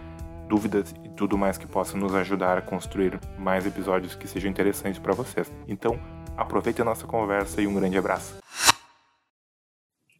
dúvidas 0.47 0.93
tudo 1.21 1.37
mais 1.37 1.55
que 1.55 1.67
possa 1.67 1.95
nos 1.95 2.15
ajudar 2.15 2.57
a 2.57 2.61
construir 2.63 3.19
mais 3.37 3.63
episódios 3.67 4.15
que 4.15 4.27
sejam 4.27 4.49
interessantes 4.49 4.97
para 4.97 5.13
vocês. 5.13 5.51
Então, 5.67 5.99
aproveite 6.35 6.81
a 6.81 6.85
nossa 6.85 7.05
conversa 7.05 7.61
e 7.61 7.67
um 7.67 7.75
grande 7.75 7.95
abraço. 7.95 8.39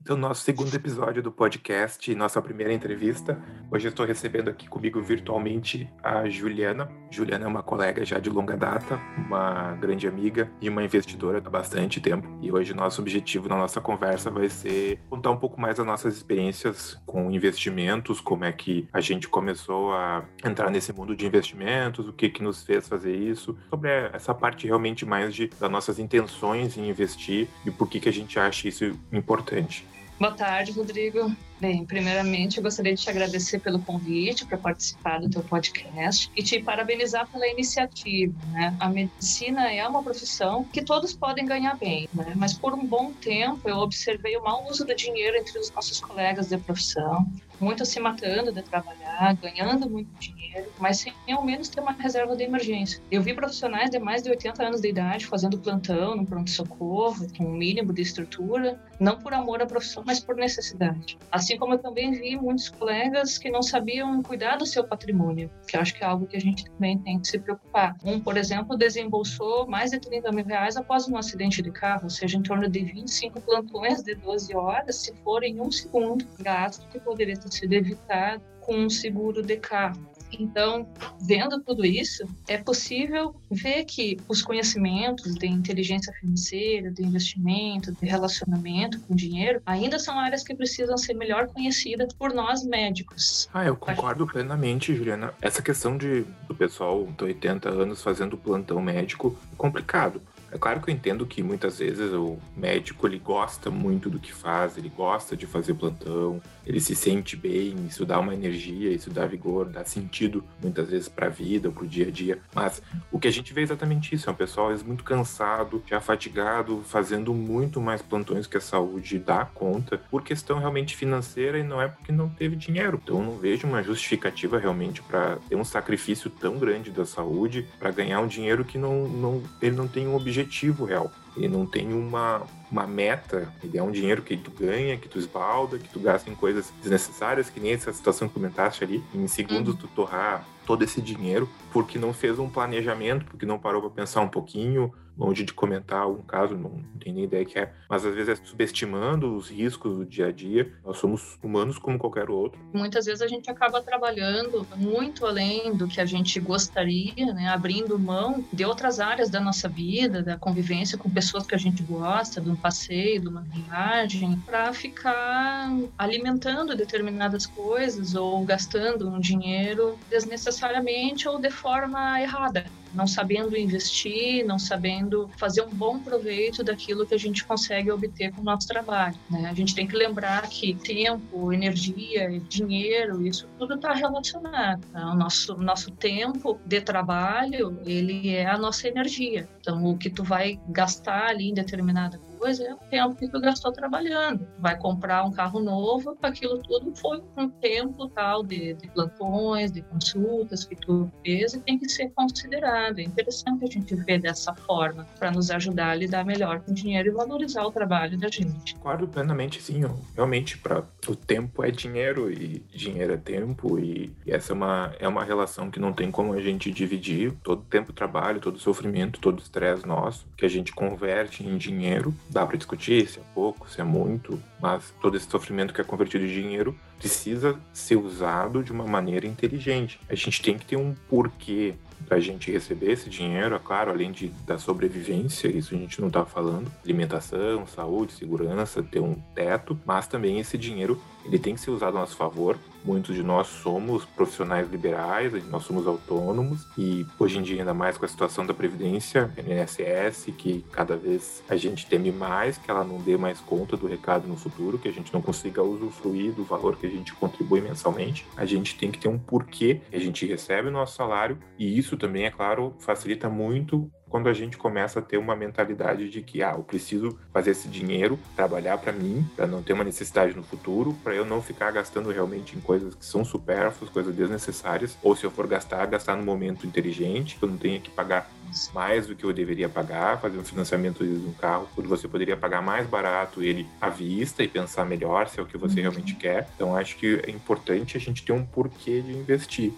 Então, 0.03 0.17
nosso 0.17 0.41
segundo 0.41 0.73
episódio 0.73 1.21
do 1.21 1.31
podcast, 1.31 2.13
nossa 2.15 2.41
primeira 2.41 2.73
entrevista. 2.73 3.39
Hoje 3.69 3.87
estou 3.87 4.03
recebendo 4.03 4.49
aqui 4.49 4.67
comigo 4.67 4.99
virtualmente 4.99 5.87
a 6.01 6.27
Juliana. 6.27 6.89
Juliana 7.11 7.45
é 7.45 7.47
uma 7.47 7.61
colega 7.61 8.03
já 8.03 8.17
de 8.17 8.27
longa 8.27 8.57
data, 8.57 8.99
uma 9.15 9.73
grande 9.73 10.07
amiga 10.07 10.51
e 10.59 10.69
uma 10.69 10.83
investidora 10.83 11.37
há 11.37 11.49
bastante 11.49 12.01
tempo. 12.01 12.27
E 12.41 12.51
hoje 12.51 12.73
nosso 12.73 12.99
objetivo 12.99 13.47
na 13.47 13.55
nossa 13.55 13.79
conversa 13.79 14.31
vai 14.31 14.49
ser 14.49 14.99
contar 15.07 15.29
um 15.29 15.37
pouco 15.37 15.61
mais 15.61 15.77
das 15.77 15.85
nossas 15.85 16.17
experiências 16.17 16.99
com 17.05 17.29
investimentos, 17.29 18.19
como 18.19 18.43
é 18.43 18.51
que 18.51 18.89
a 18.91 19.01
gente 19.01 19.27
começou 19.27 19.93
a 19.93 20.25
entrar 20.43 20.71
nesse 20.71 20.91
mundo 20.91 21.15
de 21.15 21.27
investimentos, 21.27 22.07
o 22.07 22.13
que 22.13 22.27
que 22.27 22.41
nos 22.41 22.63
fez 22.63 22.87
fazer 22.87 23.15
isso, 23.15 23.55
sobre 23.69 23.91
essa 24.11 24.33
parte 24.33 24.65
realmente 24.65 25.05
mais 25.05 25.35
de 25.35 25.47
das 25.59 25.69
nossas 25.69 25.99
intenções 25.99 26.75
em 26.75 26.89
investir 26.89 27.47
e 27.63 27.69
por 27.69 27.87
que 27.87 27.99
que 27.99 28.09
a 28.09 28.13
gente 28.13 28.39
acha 28.39 28.67
isso 28.67 28.99
importante. 29.11 29.90
Boa 30.21 30.33
tarde, 30.33 30.71
Rodrigo. 30.73 31.35
Bem, 31.61 31.85
primeiramente 31.85 32.57
eu 32.57 32.63
gostaria 32.63 32.95
de 32.95 33.03
te 33.03 33.07
agradecer 33.11 33.59
pelo 33.59 33.77
convite 33.77 34.47
para 34.47 34.57
participar 34.57 35.21
do 35.21 35.29
teu 35.29 35.43
podcast 35.43 36.31
e 36.35 36.41
te 36.41 36.59
parabenizar 36.59 37.27
pela 37.27 37.47
iniciativa. 37.47 38.33
Né? 38.47 38.75
A 38.79 38.89
medicina 38.89 39.71
é 39.71 39.87
uma 39.87 40.01
profissão 40.01 40.63
que 40.63 40.81
todos 40.81 41.13
podem 41.13 41.45
ganhar 41.45 41.77
bem, 41.77 42.09
né? 42.15 42.33
mas 42.35 42.51
por 42.51 42.73
um 42.73 42.83
bom 42.83 43.13
tempo 43.13 43.69
eu 43.69 43.77
observei 43.77 44.35
o 44.37 44.43
mau 44.43 44.67
uso 44.71 44.83
do 44.83 44.95
dinheiro 44.95 45.37
entre 45.37 45.59
os 45.59 45.69
nossos 45.69 45.99
colegas 45.99 46.49
de 46.49 46.57
profissão, 46.57 47.27
muitos 47.59 47.89
se 47.89 47.99
matando 47.99 48.51
de 48.51 48.63
trabalhar, 48.63 49.35
ganhando 49.35 49.87
muito 49.87 50.09
dinheiro, 50.19 50.67
mas 50.79 50.97
sem 50.97 51.13
ao 51.31 51.45
menos 51.45 51.69
ter 51.69 51.79
uma 51.79 51.91
reserva 51.91 52.35
de 52.35 52.43
emergência. 52.43 52.99
Eu 53.11 53.21
vi 53.21 53.35
profissionais 53.35 53.91
de 53.91 53.99
mais 53.99 54.23
de 54.23 54.31
80 54.31 54.65
anos 54.65 54.81
de 54.81 54.89
idade 54.89 55.27
fazendo 55.27 55.59
plantão 55.59 56.15
no 56.15 56.25
pronto-socorro, 56.25 57.27
com 57.37 57.45
um 57.45 57.53
mínimo 57.53 57.93
de 57.93 58.01
estrutura, 58.01 58.79
não 58.99 59.19
por 59.19 59.33
amor 59.33 59.61
à 59.61 59.65
profissão, 59.67 60.03
mas 60.05 60.19
por 60.19 60.35
necessidade. 60.35 61.17
Assim 61.31 61.50
Assim 61.51 61.59
como 61.59 61.73
eu 61.73 61.79
também 61.79 62.11
vi 62.13 62.37
muitos 62.37 62.69
colegas 62.69 63.37
que 63.37 63.51
não 63.51 63.61
sabiam 63.61 64.23
cuidar 64.23 64.55
do 64.55 64.65
seu 64.65 64.85
patrimônio, 64.85 65.51
que 65.67 65.75
acho 65.75 65.93
que 65.93 66.01
é 66.01 66.07
algo 66.07 66.25
que 66.25 66.37
a 66.37 66.39
gente 66.39 66.63
também 66.63 66.97
tem 66.99 67.19
que 67.19 67.27
se 67.27 67.37
preocupar. 67.37 67.93
Um, 68.05 68.21
por 68.21 68.37
exemplo, 68.37 68.77
desembolsou 68.77 69.67
mais 69.67 69.91
de 69.91 69.99
30 69.99 70.31
mil 70.31 70.45
reais 70.45 70.77
após 70.77 71.09
um 71.09 71.17
acidente 71.17 71.61
de 71.61 71.69
carro, 71.69 72.05
ou 72.05 72.09
seja, 72.09 72.37
em 72.37 72.41
torno 72.41 72.69
de 72.69 72.79
25 72.79 73.41
plantões 73.41 74.01
de 74.01 74.15
12 74.15 74.55
horas, 74.55 74.95
se 74.95 75.13
for 75.25 75.43
em 75.43 75.59
um 75.59 75.69
segundo, 75.69 76.25
gasto 76.39 76.87
que 76.87 77.01
poderia 77.01 77.35
ter 77.35 77.51
sido 77.51 77.73
evitado 77.73 78.41
com 78.61 78.73
um 78.73 78.89
seguro 78.89 79.43
de 79.43 79.57
carro. 79.57 80.10
Então, 80.39 80.87
vendo 81.21 81.61
tudo 81.61 81.85
isso, 81.85 82.23
é 82.47 82.57
possível 82.57 83.35
ver 83.49 83.85
que 83.85 84.17
os 84.27 84.41
conhecimentos 84.41 85.35
de 85.35 85.47
inteligência 85.47 86.13
financeira, 86.13 86.91
de 86.91 87.03
investimento, 87.03 87.91
de 87.91 88.05
relacionamento 88.05 88.99
com 89.01 89.15
dinheiro, 89.15 89.61
ainda 89.65 89.99
são 89.99 90.19
áreas 90.19 90.43
que 90.43 90.55
precisam 90.55 90.97
ser 90.97 91.13
melhor 91.13 91.47
conhecidas 91.47 92.13
por 92.13 92.33
nós 92.33 92.63
médicos. 92.63 93.49
Ah, 93.53 93.65
eu 93.65 93.75
concordo 93.75 94.25
plenamente, 94.25 94.95
Juliana. 94.95 95.33
Essa 95.41 95.61
questão 95.61 95.97
de 95.97 96.25
do 96.47 96.55
pessoal 96.55 97.07
de 97.17 97.23
80 97.23 97.69
anos 97.69 98.01
fazendo 98.01 98.37
plantão 98.37 98.81
médico 98.81 99.37
é 99.51 99.55
complicado. 99.55 100.21
É 100.51 100.57
claro 100.57 100.81
que 100.81 100.89
eu 100.89 100.93
entendo 100.93 101.25
que 101.25 101.41
muitas 101.41 101.79
vezes 101.79 102.11
o 102.11 102.37
médico 102.57 103.07
ele 103.07 103.17
gosta 103.17 103.71
muito 103.71 104.09
do 104.09 104.19
que 104.19 104.33
faz, 104.33 104.77
ele 104.77 104.89
gosta 104.89 105.35
de 105.35 105.47
fazer 105.47 105.73
plantão, 105.75 106.41
ele 106.65 106.79
se 106.79 106.95
sente 106.95 107.35
bem, 107.35 107.75
isso 107.87 108.05
dá 108.05 108.19
uma 108.19 108.33
energia, 108.33 108.91
isso 108.91 109.09
dá 109.09 109.25
vigor, 109.25 109.67
dá 109.67 109.83
sentido 109.83 110.43
muitas 110.61 110.89
vezes 110.89 111.09
para 111.09 111.27
a 111.27 111.29
vida, 111.29 111.69
para 111.71 111.83
o 111.83 111.87
dia 111.87 112.07
a 112.07 112.11
dia. 112.11 112.39
Mas 112.53 112.81
o 113.11 113.19
que 113.19 113.27
a 113.27 113.31
gente 113.31 113.53
vê 113.53 113.61
é 113.61 113.63
exatamente 113.63 114.13
isso: 114.13 114.29
é 114.29 114.33
um 114.33 114.35
pessoal 114.35 114.67
às 114.67 114.73
vezes 114.73 114.85
muito 114.85 115.03
cansado, 115.03 115.83
já 115.87 115.99
fatigado, 115.99 116.81
fazendo 116.85 117.33
muito 117.33 117.81
mais 117.81 118.01
plantões 118.01 118.47
que 118.47 118.57
a 118.57 118.61
saúde 118.61 119.19
dá 119.19 119.45
conta, 119.45 119.97
por 120.09 120.23
questão 120.23 120.59
realmente 120.59 120.95
financeira 120.95 121.57
e 121.57 121.63
não 121.63 121.81
é 121.81 121.87
porque 121.87 122.11
não 122.11 122.29
teve 122.29 122.55
dinheiro. 122.55 122.99
Então 123.01 123.23
não 123.23 123.37
vejo 123.37 123.67
uma 123.67 123.83
justificativa 123.83 124.59
realmente 124.59 125.01
para 125.01 125.37
ter 125.49 125.55
um 125.55 125.63
sacrifício 125.63 126.29
tão 126.29 126.57
grande 126.57 126.91
da 126.91 127.05
saúde 127.05 127.67
para 127.79 127.91
ganhar 127.91 128.19
um 128.21 128.27
dinheiro 128.27 128.63
que 128.63 128.77
não, 128.77 129.07
não 129.07 129.43
ele 129.61 129.75
não 129.75 129.87
tem 129.87 130.07
um 130.07 130.15
objetivo 130.15 130.85
real. 130.85 131.11
Ele 131.35 131.47
não 131.47 131.65
tem 131.65 131.93
uma, 131.93 132.45
uma 132.71 132.87
meta, 132.87 133.53
ele 133.61 133.77
é 133.77 133.83
um 133.83 133.91
dinheiro 133.91 134.21
que 134.21 134.37
tu 134.37 134.49
ganha, 134.49 134.97
que 134.97 135.09
tu 135.09 135.19
esbalda, 135.19 135.77
que 135.77 135.89
tu 135.89 135.99
gasta 135.99 136.29
em 136.29 136.35
coisas 136.35 136.71
desnecessárias, 136.81 137.49
que 137.49 137.59
nem 137.59 137.73
essa 137.73 137.91
situação 137.91 138.27
que 138.27 138.33
comentaste 138.33 138.83
ali. 138.83 139.03
Em 139.13 139.27
segundos 139.27 139.73
uhum. 139.73 139.81
tu 139.81 139.87
torrar 139.87 140.45
todo 140.65 140.83
esse 140.83 141.01
dinheiro 141.01 141.49
porque 141.73 141.99
não 141.99 142.13
fez 142.13 142.39
um 142.39 142.49
planejamento, 142.49 143.25
porque 143.25 143.45
não 143.45 143.59
parou 143.59 143.81
para 143.81 143.89
pensar 143.89 144.21
um 144.21 144.29
pouquinho, 144.29 144.93
longe 145.17 145.43
de 145.43 145.53
comentar 145.53 146.01
algum 146.01 146.21
caso, 146.23 146.55
não, 146.55 146.69
não 146.69 146.99
tenho 146.99 147.15
nem 147.15 147.25
ideia 147.25 147.45
que 147.45 147.57
é, 147.57 147.71
mas 147.89 148.05
às 148.05 148.13
vezes 148.13 148.39
é 148.39 148.45
subestimando 148.45 149.35
os 149.35 149.49
riscos 149.49 149.97
do 149.97 150.05
dia 150.05 150.27
a 150.27 150.31
dia. 150.31 150.71
Nós 150.83 150.97
somos 150.97 151.37
humanos 151.43 151.77
como 151.77 151.97
qualquer 151.97 152.29
outro. 152.29 152.59
Muitas 152.73 153.05
vezes 153.05 153.21
a 153.21 153.27
gente 153.27 153.49
acaba 153.49 153.81
trabalhando 153.81 154.65
muito 154.75 155.25
além 155.25 155.75
do 155.75 155.87
que 155.87 155.99
a 155.99 156.05
gente 156.05 156.39
gostaria, 156.39 157.33
né? 157.33 157.47
abrindo 157.49 157.97
mão 157.99 158.43
de 158.51 158.65
outras 158.65 158.99
áreas 158.99 159.29
da 159.29 159.39
nossa 159.39 159.67
vida, 159.67 160.21
da 160.21 160.37
convivência 160.37 160.97
com 160.97 161.09
pessoas 161.09 161.45
que 161.45 161.55
a 161.55 161.57
gente 161.57 161.83
gosta, 161.83 162.41
de 162.41 162.49
um 162.49 162.55
passeio, 162.55 163.21
de 163.21 163.27
uma 163.27 163.41
viagem, 163.41 164.37
para 164.45 164.73
ficar 164.73 165.69
alimentando 165.97 166.75
determinadas 166.75 167.45
coisas 167.45 168.15
ou 168.15 168.43
gastando 168.45 169.09
um 169.09 169.19
dinheiro 169.19 169.97
desnecessariamente 170.09 171.27
ou 171.27 171.39
de 171.39 171.49
forma 171.49 172.21
errada 172.21 172.65
não 172.93 173.07
sabendo 173.07 173.57
investir, 173.57 174.45
não 174.45 174.59
sabendo 174.59 175.29
fazer 175.37 175.61
um 175.61 175.69
bom 175.69 175.99
proveito 175.99 176.63
daquilo 176.63 177.05
que 177.05 177.13
a 177.13 177.19
gente 177.19 177.43
consegue 177.43 177.91
obter 177.91 178.31
com 178.31 178.41
o 178.41 178.43
nosso 178.43 178.67
trabalho. 178.67 179.15
Né? 179.29 179.49
A 179.49 179.53
gente 179.53 179.73
tem 179.75 179.87
que 179.87 179.95
lembrar 179.95 180.47
que 180.49 180.73
tempo, 180.73 181.51
energia, 181.51 182.39
dinheiro, 182.49 183.25
isso 183.25 183.47
tudo 183.57 183.75
está 183.75 183.93
relacionado. 183.93 184.85
Tá? 184.91 185.11
O 185.11 185.15
nosso, 185.15 185.55
nosso 185.55 185.91
tempo 185.91 186.59
de 186.65 186.81
trabalho, 186.81 187.79
ele 187.85 188.29
é 188.29 188.45
a 188.45 188.57
nossa 188.57 188.87
energia. 188.87 189.47
Então, 189.59 189.85
o 189.85 189.97
que 189.97 190.09
tu 190.09 190.23
vai 190.23 190.59
gastar 190.69 191.27
ali 191.27 191.49
em 191.49 191.53
determinada 191.53 192.17
coisa 192.17 192.30
é 192.45 192.73
o 192.73 192.77
tempo 192.77 193.15
que 193.15 193.27
tu 193.27 193.39
gastou 193.39 193.71
trabalhando. 193.71 194.47
Vai 194.59 194.77
comprar 194.77 195.23
um 195.23 195.31
carro 195.31 195.59
novo, 195.59 196.17
aquilo 196.21 196.57
tudo 196.59 196.95
foi 196.95 197.21
um 197.37 197.49
tempo 197.49 198.07
tal 198.09 198.43
de, 198.43 198.73
de 198.73 198.87
plantões, 198.89 199.71
de 199.71 199.81
consultas 199.81 200.65
que 200.65 200.75
tu 200.75 201.11
fez 201.23 201.53
e 201.53 201.59
tem 201.59 201.77
que 201.77 201.89
ser 201.89 202.09
considerado. 202.11 202.99
É 202.99 203.03
interessante 203.03 203.65
a 203.65 203.67
gente 203.67 203.95
ver 203.95 204.19
dessa 204.19 204.53
forma 204.53 205.05
para 205.19 205.31
nos 205.31 205.51
ajudar 205.51 205.91
a 205.91 205.95
lidar 205.95 206.25
melhor 206.25 206.61
com 206.61 206.71
o 206.71 206.73
dinheiro 206.73 207.09
e 207.09 207.11
valorizar 207.11 207.63
o 207.63 207.71
trabalho 207.71 208.17
da 208.17 208.29
gente. 208.29 208.75
Concordo 208.75 209.07
plenamente, 209.07 209.61
sim. 209.61 209.81
Realmente, 210.15 210.57
para 210.57 210.83
o 211.07 211.15
tempo 211.15 211.63
é 211.63 211.71
dinheiro 211.71 212.31
e 212.31 212.63
dinheiro 212.73 213.13
é 213.13 213.17
tempo 213.17 213.79
e, 213.79 214.11
e 214.25 214.31
essa 214.31 214.53
é 214.53 214.55
uma, 214.55 214.93
é 214.99 215.07
uma 215.07 215.23
relação 215.23 215.69
que 215.69 215.79
não 215.79 215.93
tem 215.93 216.11
como 216.11 216.33
a 216.33 216.41
gente 216.41 216.71
dividir. 216.71 217.33
Todo 217.43 217.63
tempo 217.63 217.93
trabalho, 217.93 218.39
todo 218.39 218.59
sofrimento, 218.59 219.19
todo 219.19 219.41
estresse 219.41 219.85
nosso 219.85 220.25
que 220.37 220.45
a 220.45 220.49
gente 220.49 220.71
converte 220.71 221.45
em 221.45 221.57
dinheiro 221.57 222.13
Dá 222.31 222.45
para 222.45 222.55
discutir 222.55 223.05
se 223.09 223.19
é 223.19 223.23
pouco, 223.35 223.69
se 223.69 223.81
é 223.81 223.83
muito, 223.83 224.41
mas 224.61 224.93
todo 225.01 225.17
esse 225.17 225.29
sofrimento 225.29 225.73
que 225.73 225.81
é 225.81 225.83
convertido 225.83 226.23
em 226.23 226.29
dinheiro 226.29 226.73
precisa 226.97 227.59
ser 227.73 227.97
usado 227.97 228.63
de 228.63 228.71
uma 228.71 228.85
maneira 228.85 229.27
inteligente. 229.27 229.99
A 230.09 230.15
gente 230.15 230.41
tem 230.41 230.57
que 230.57 230.65
ter 230.65 230.77
um 230.77 230.95
porquê 231.09 231.75
da 232.07 232.19
gente 232.21 232.49
receber 232.49 232.91
esse 232.91 233.09
dinheiro, 233.09 233.53
é 233.53 233.59
claro, 233.59 233.91
além 233.91 234.13
de, 234.13 234.29
da 234.45 234.57
sobrevivência, 234.57 235.49
isso 235.49 235.75
a 235.75 235.77
gente 235.77 235.99
não 235.99 236.07
está 236.07 236.25
falando, 236.25 236.71
alimentação, 236.83 237.67
saúde, 237.67 238.13
segurança, 238.13 238.81
ter 238.81 239.01
um 239.01 239.15
teto, 239.35 239.77
mas 239.85 240.07
também 240.07 240.39
esse 240.39 240.57
dinheiro 240.57 241.01
ele 241.25 241.39
tem 241.39 241.55
que 241.55 241.61
ser 241.61 241.71
usado 241.71 241.97
a 241.97 242.01
nosso 242.01 242.15
favor. 242.15 242.57
Muitos 242.83 243.15
de 243.15 243.21
nós 243.21 243.47
somos 243.47 244.05
profissionais 244.05 244.69
liberais, 244.69 245.31
nós 245.47 245.63
somos 245.63 245.85
autônomos 245.85 246.67
e 246.75 247.05
hoje 247.19 247.37
em 247.37 247.43
dia 247.43 247.59
ainda 247.59 247.75
mais 247.75 247.95
com 247.95 248.05
a 248.05 248.07
situação 248.07 248.43
da 248.45 248.55
previdência, 248.55 249.31
INSS, 249.37 250.33
que 250.35 250.65
cada 250.71 250.97
vez 250.97 251.43
a 251.47 251.55
gente 251.55 251.85
teme 251.85 252.11
mais 252.11 252.57
que 252.57 252.71
ela 252.71 252.83
não 252.83 252.97
dê 252.97 253.17
mais 253.17 253.39
conta 253.39 253.77
do 253.77 253.85
recado 253.85 254.27
no 254.27 254.35
futuro, 254.35 254.79
que 254.79 254.87
a 254.87 254.91
gente 254.91 255.13
não 255.13 255.21
consiga 255.21 255.61
usufruir 255.61 256.31
do 256.33 256.43
valor 256.43 256.75
que 256.75 256.87
a 256.87 256.89
gente 256.89 257.13
contribui 257.13 257.61
mensalmente. 257.61 258.25
A 258.35 258.45
gente 258.45 258.75
tem 258.75 258.89
que 258.89 258.97
ter 258.97 259.07
um 259.07 259.19
porquê 259.19 259.81
a 259.93 259.99
gente 259.99 260.25
recebe 260.25 260.69
o 260.69 260.71
nosso 260.71 260.95
salário 260.95 261.37
e 261.59 261.77
isso 261.77 261.95
também, 261.97 262.25
é 262.25 262.31
claro, 262.31 262.73
facilita 262.79 263.29
muito 263.29 263.91
quando 264.11 264.27
a 264.27 264.33
gente 264.33 264.57
começa 264.57 264.99
a 264.99 265.01
ter 265.01 265.17
uma 265.17 265.37
mentalidade 265.37 266.09
de 266.09 266.21
que, 266.21 266.43
ah, 266.43 266.53
eu 266.57 266.63
preciso 266.63 267.17
fazer 267.31 267.51
esse 267.51 267.69
dinheiro, 267.69 268.19
trabalhar 268.35 268.77
para 268.77 268.91
mim, 268.91 269.25
para 269.37 269.47
não 269.47 269.63
ter 269.63 269.71
uma 269.71 269.85
necessidade 269.85 270.35
no 270.35 270.43
futuro, 270.43 270.93
para 271.01 271.15
eu 271.15 271.25
não 271.25 271.41
ficar 271.41 271.71
gastando 271.71 272.11
realmente 272.11 272.57
em 272.57 272.59
coisas 272.59 272.93
que 272.93 273.05
são 273.05 273.23
supérfluas, 273.23 273.89
coisas 273.89 274.13
desnecessárias, 274.13 274.97
ou 275.01 275.15
se 275.15 275.23
eu 275.23 275.31
for 275.31 275.47
gastar, 275.47 275.85
gastar 275.85 276.17
no 276.17 276.23
momento 276.23 276.67
inteligente, 276.67 277.37
que 277.37 277.43
eu 277.43 277.49
não 277.49 277.57
tenha 277.57 277.79
que 277.79 277.89
pagar 277.89 278.29
mais 278.73 279.07
do 279.07 279.15
que 279.15 279.23
eu 279.23 279.31
deveria 279.31 279.69
pagar, 279.69 280.19
fazer 280.19 280.37
um 280.37 280.43
financiamento 280.43 281.05
de 281.05 281.25
um 281.25 281.33
carro, 281.33 281.69
onde 281.77 281.87
você 281.87 282.05
poderia 282.05 282.35
pagar 282.35 282.61
mais 282.61 282.85
barato 282.85 283.41
ele 283.41 283.65
à 283.79 283.87
vista 283.87 284.43
e 284.43 284.47
pensar 284.47 284.85
melhor 284.85 285.29
se 285.29 285.39
é 285.39 285.43
o 285.43 285.45
que 285.45 285.57
você 285.57 285.75
uhum. 285.75 285.81
realmente 285.83 286.15
quer. 286.15 286.49
Então 286.55 286.75
acho 286.75 286.97
que 286.97 287.21
é 287.25 287.31
importante 287.31 287.95
a 287.95 287.99
gente 287.99 288.23
ter 288.23 288.33
um 288.33 288.43
porquê 288.43 289.01
de 289.01 289.13
investir. 289.13 289.71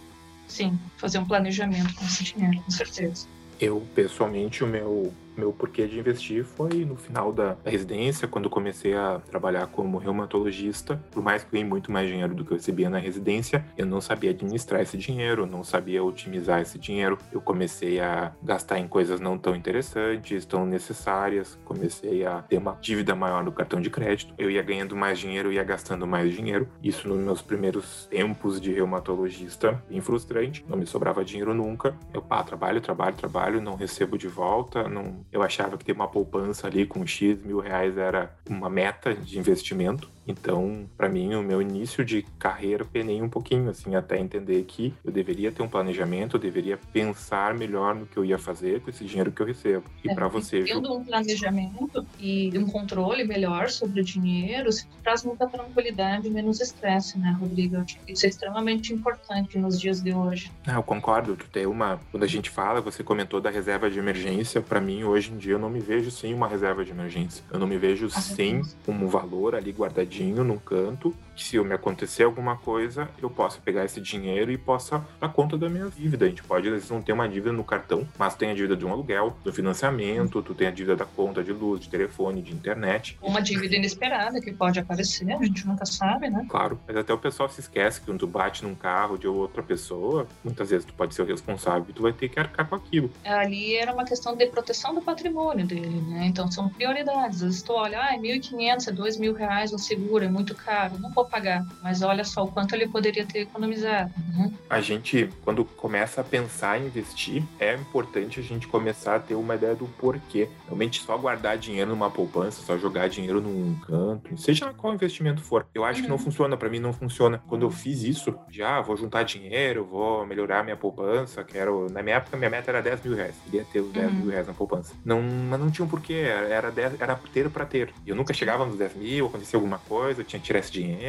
Sim, 0.47 0.79
fazer 0.97 1.19
um 1.19 1.25
planejamento 1.25 1.93
com 1.93 2.03
esse 2.05 2.23
dinheiro, 2.23 2.59
com 2.63 2.71
certeza. 2.71 3.27
Eu, 3.63 3.81
pessoalmente, 3.95 4.61
o 4.61 4.67
meu 4.67 5.13
meu 5.37 5.51
porquê 5.51 5.87
de 5.87 5.99
investir 5.99 6.43
foi 6.43 6.85
no 6.85 6.95
final 6.95 7.31
da 7.31 7.57
residência, 7.65 8.27
quando 8.27 8.49
comecei 8.49 8.95
a 8.95 9.19
trabalhar 9.29 9.67
como 9.67 9.97
reumatologista. 9.97 11.01
Por 11.11 11.23
mais 11.23 11.43
que 11.43 11.51
ganhei 11.51 11.67
muito 11.67 11.91
mais 11.91 12.07
dinheiro 12.07 12.33
do 12.33 12.45
que 12.45 12.51
eu 12.51 12.57
recebia 12.57 12.89
na 12.89 12.97
residência, 12.97 13.65
eu 13.77 13.85
não 13.85 14.01
sabia 14.01 14.31
administrar 14.31 14.81
esse 14.81 14.97
dinheiro, 14.97 15.45
não 15.45 15.63
sabia 15.63 16.03
otimizar 16.03 16.61
esse 16.61 16.77
dinheiro. 16.77 17.17
Eu 17.31 17.41
comecei 17.41 17.99
a 17.99 18.31
gastar 18.41 18.79
em 18.79 18.87
coisas 18.87 19.19
não 19.19 19.37
tão 19.37 19.55
interessantes, 19.55 20.45
tão 20.45 20.65
necessárias. 20.65 21.57
Comecei 21.65 22.25
a 22.25 22.41
ter 22.41 22.57
uma 22.57 22.77
dívida 22.81 23.15
maior 23.15 23.43
no 23.43 23.51
cartão 23.51 23.81
de 23.81 23.89
crédito. 23.89 24.33
Eu 24.37 24.49
ia 24.49 24.61
ganhando 24.61 24.95
mais 24.95 25.19
dinheiro, 25.19 25.51
ia 25.51 25.63
gastando 25.63 26.05
mais 26.05 26.33
dinheiro. 26.33 26.67
Isso 26.81 27.07
nos 27.07 27.17
meus 27.17 27.41
primeiros 27.41 28.07
tempos 28.07 28.59
de 28.59 28.71
reumatologista, 28.71 29.81
bem 29.89 30.01
frustrante. 30.01 30.65
Não 30.67 30.77
me 30.77 30.85
sobrava 30.85 31.23
dinheiro 31.23 31.53
nunca. 31.53 31.95
Eu, 32.13 32.21
pá, 32.21 32.43
trabalho, 32.43 32.81
trabalho, 32.81 33.15
trabalho, 33.15 33.61
não 33.61 33.75
recebo 33.75 34.17
de 34.17 34.27
volta, 34.27 34.87
não 34.87 35.22
eu 35.31 35.41
achava 35.41 35.77
que 35.77 35.85
ter 35.85 35.91
uma 35.91 36.07
poupança 36.07 36.67
ali 36.67 36.85
com 36.85 37.05
X 37.05 37.41
mil 37.43 37.59
reais 37.59 37.97
era 37.97 38.35
uma 38.49 38.69
meta 38.69 39.13
de 39.13 39.39
investimento. 39.39 40.09
Então, 40.27 40.85
para 40.97 41.09
mim, 41.09 41.35
o 41.35 41.43
meu 41.43 41.61
início 41.61 42.03
de 42.03 42.23
carreira 42.39 42.85
penei 42.85 43.21
um 43.21 43.29
pouquinho, 43.29 43.69
assim, 43.69 43.95
até 43.95 44.19
entender 44.19 44.63
que 44.63 44.93
eu 45.03 45.11
deveria 45.11 45.51
ter 45.51 45.61
um 45.61 45.67
planejamento, 45.67 46.37
eu 46.37 46.39
deveria 46.39 46.77
pensar 46.91 47.53
melhor 47.53 47.95
no 47.95 48.05
que 48.05 48.17
eu 48.17 48.23
ia 48.23 48.37
fazer 48.37 48.81
com 48.81 48.89
esse 48.89 49.03
dinheiro 49.05 49.31
que 49.31 49.41
eu 49.41 49.45
recebo. 49.45 49.83
E 50.03 50.09
é, 50.09 50.15
para 50.15 50.27
você, 50.27 50.63
tendo 50.63 50.93
um 50.93 51.03
planejamento 51.03 52.05
e 52.19 52.51
um 52.57 52.65
controle 52.65 53.23
melhor 53.23 53.69
sobre 53.69 54.01
o 54.01 54.03
dinheiro, 54.03 54.69
isso 54.69 54.87
traz 55.03 55.23
muita 55.23 55.47
tranquilidade 55.47 56.27
e 56.27 56.31
menos 56.31 56.61
estresse, 56.61 57.17
né, 57.17 57.35
Rodrigo? 57.39 57.77
Acho 57.77 57.99
que 57.99 58.13
isso 58.13 58.25
é 58.25 58.29
extremamente 58.29 58.93
importante 58.93 59.57
nos 59.57 59.79
dias 59.79 60.01
de 60.01 60.13
hoje. 60.13 60.51
Ah, 60.65 60.75
eu 60.75 60.83
concordo. 60.83 61.35
Tu 61.35 61.47
tem 61.49 61.65
uma, 61.65 61.99
quando 62.11 62.23
a 62.23 62.27
gente 62.27 62.49
fala, 62.49 62.79
você 62.79 63.03
comentou 63.03 63.41
da 63.41 63.49
reserva 63.49 63.89
de 63.89 63.99
emergência. 63.99 64.61
Para 64.61 64.79
mim, 64.79 65.03
hoje 65.03 65.31
em 65.31 65.37
dia, 65.37 65.53
eu 65.53 65.59
não 65.59 65.69
me 65.69 65.79
vejo 65.79 66.09
sem 66.09 66.33
uma 66.33 66.47
reserva 66.47 66.85
de 66.85 66.91
emergência. 66.91 67.43
Eu 67.51 67.59
não 67.59 67.67
me 67.67 67.77
vejo 67.77 68.07
ah, 68.07 68.21
sem 68.21 68.61
um 68.87 69.07
valor 69.07 69.55
ali 69.55 69.71
guardadinho 69.71 70.12
num 70.21 70.59
canto, 70.59 71.13
se 71.35 71.55
eu 71.55 71.65
me 71.65 71.73
acontecer 71.73 72.23
alguma 72.23 72.57
coisa, 72.57 73.09
eu 73.21 73.29
possa 73.29 73.59
pegar 73.59 73.85
esse 73.85 73.99
dinheiro 73.99 74.51
e 74.51 74.57
possa 74.57 75.05
dar 75.19 75.29
conta 75.29 75.57
da 75.57 75.69
minha 75.69 75.89
dívida. 75.89 76.25
A 76.25 76.29
gente 76.29 76.43
pode, 76.43 76.67
às 76.67 76.73
vezes, 76.73 76.89
não 76.89 77.01
ter 77.01 77.13
uma 77.13 77.27
dívida 77.27 77.51
no 77.51 77.63
cartão, 77.63 78.07
mas 78.17 78.35
tem 78.35 78.51
a 78.51 78.53
dívida 78.53 78.75
de 78.75 78.85
um 78.85 78.91
aluguel, 78.91 79.35
do 79.43 79.51
financiamento, 79.51 80.41
tu 80.41 80.53
tem 80.53 80.67
a 80.67 80.71
dívida 80.71 80.95
da 80.95 81.05
conta 81.05 81.43
de 81.43 81.51
luz, 81.51 81.81
de 81.81 81.89
telefone, 81.89 82.41
de 82.41 82.53
internet. 82.53 83.17
Uma 83.21 83.41
dívida 83.41 83.75
inesperada 83.75 84.39
que 84.39 84.51
pode 84.51 84.79
aparecer, 84.79 85.31
a 85.31 85.43
gente 85.43 85.65
nunca 85.65 85.85
sabe, 85.85 86.29
né? 86.29 86.45
Claro, 86.49 86.79
mas 86.87 86.95
até 86.95 87.13
o 87.13 87.17
pessoal 87.17 87.49
se 87.49 87.59
esquece 87.59 87.99
que 87.99 88.05
quando 88.05 88.19
tu 88.19 88.27
bate 88.27 88.63
num 88.63 88.75
carro 88.75 89.17
de 89.17 89.27
outra 89.27 89.63
pessoa, 89.63 90.27
muitas 90.43 90.69
vezes 90.69 90.85
tu 90.85 90.93
pode 90.93 91.15
ser 91.15 91.23
o 91.23 91.25
responsável 91.25 91.85
e 91.89 91.93
tu 91.93 92.01
vai 92.01 92.13
ter 92.13 92.29
que 92.29 92.39
arcar 92.39 92.67
com 92.67 92.75
aquilo. 92.75 93.09
Ali 93.25 93.75
era 93.75 93.93
uma 93.93 94.05
questão 94.05 94.35
de 94.35 94.45
proteção 94.47 94.93
do 94.93 95.01
patrimônio 95.01 95.65
dele, 95.65 96.01
né? 96.01 96.25
Então 96.25 96.51
são 96.51 96.69
prioridades. 96.69 97.37
Às 97.37 97.41
vezes 97.41 97.61
tu 97.61 97.73
olha, 97.73 97.99
ah, 97.99 98.15
é 98.15 98.17
1.500, 98.17 98.87
é 98.87 98.91
2.000 98.91 99.33
reais 99.33 99.73
um 99.73 99.77
seguro, 99.77 100.23
é 100.23 100.27
muito 100.27 100.55
caro, 100.55 100.97
não 100.99 101.11
vou 101.23 101.29
pagar. 101.29 101.65
Mas 101.81 102.01
olha 102.01 102.23
só 102.23 102.43
o 102.43 102.51
quanto 102.51 102.75
ele 102.75 102.87
poderia 102.87 103.25
ter 103.25 103.39
economizado. 103.39 104.11
Né? 104.33 104.51
A 104.69 104.81
gente, 104.81 105.29
quando 105.43 105.65
começa 105.65 106.21
a 106.21 106.23
pensar 106.23 106.79
em 106.79 106.85
investir, 106.85 107.43
é 107.59 107.73
importante 107.75 108.39
a 108.39 108.43
gente 108.43 108.67
começar 108.67 109.15
a 109.15 109.19
ter 109.19 109.35
uma 109.35 109.55
ideia 109.55 109.75
do 109.75 109.85
porquê. 109.85 110.49
Realmente 110.65 111.01
só 111.01 111.17
guardar 111.17 111.57
dinheiro 111.57 111.89
numa 111.89 112.09
poupança, 112.09 112.61
só 112.61 112.77
jogar 112.77 113.07
dinheiro 113.07 113.41
num 113.41 113.75
canto, 113.75 114.37
seja 114.37 114.73
qual 114.73 114.93
investimento 114.93 115.41
for. 115.41 115.65
Eu 115.73 115.85
acho 115.85 115.99
uhum. 115.99 116.03
que 116.03 116.09
não 116.09 116.17
uhum. 116.17 116.23
funciona, 116.23 116.57
para 116.57 116.69
mim 116.69 116.79
não 116.79 116.93
funciona. 116.93 117.41
Quando 117.47 117.63
eu 117.63 117.71
fiz 117.71 118.03
isso, 118.03 118.35
já 118.49 118.81
vou 118.81 118.97
juntar 118.97 119.23
dinheiro, 119.23 119.85
vou 119.85 120.25
melhorar 120.25 120.63
minha 120.63 120.77
poupança, 120.77 121.43
quero. 121.43 121.87
Na 121.91 122.03
minha 122.03 122.17
época, 122.17 122.37
minha 122.37 122.49
meta 122.49 122.71
era 122.71 122.81
10 122.81 123.01
mil 123.03 123.15
reais. 123.15 123.35
Queria 123.45 123.65
ter 123.65 123.79
os 123.79 123.91
10 123.91 124.07
uhum. 124.07 124.13
mil 124.19 124.29
reais 124.29 124.47
na 124.47 124.53
poupança. 124.53 124.93
Não, 125.05 125.21
mas 125.21 125.59
não 125.59 125.71
tinha 125.71 125.85
um 125.85 125.89
porquê, 125.89 126.13
era, 126.13 126.69
10, 126.69 126.99
era 126.99 127.15
ter 127.33 127.49
para 127.49 127.65
ter. 127.65 127.93
Eu 128.05 128.15
nunca 128.15 128.33
chegava 128.33 128.65
nos 128.65 128.77
10 128.77 128.95
mil, 128.95 129.27
acontecia 129.27 129.57
alguma 129.57 129.77
coisa, 129.77 130.21
eu 130.21 130.25
tinha 130.25 130.39
que 130.39 130.45
tirar 130.45 130.59
esse 130.59 130.71
dinheiro. 130.71 131.03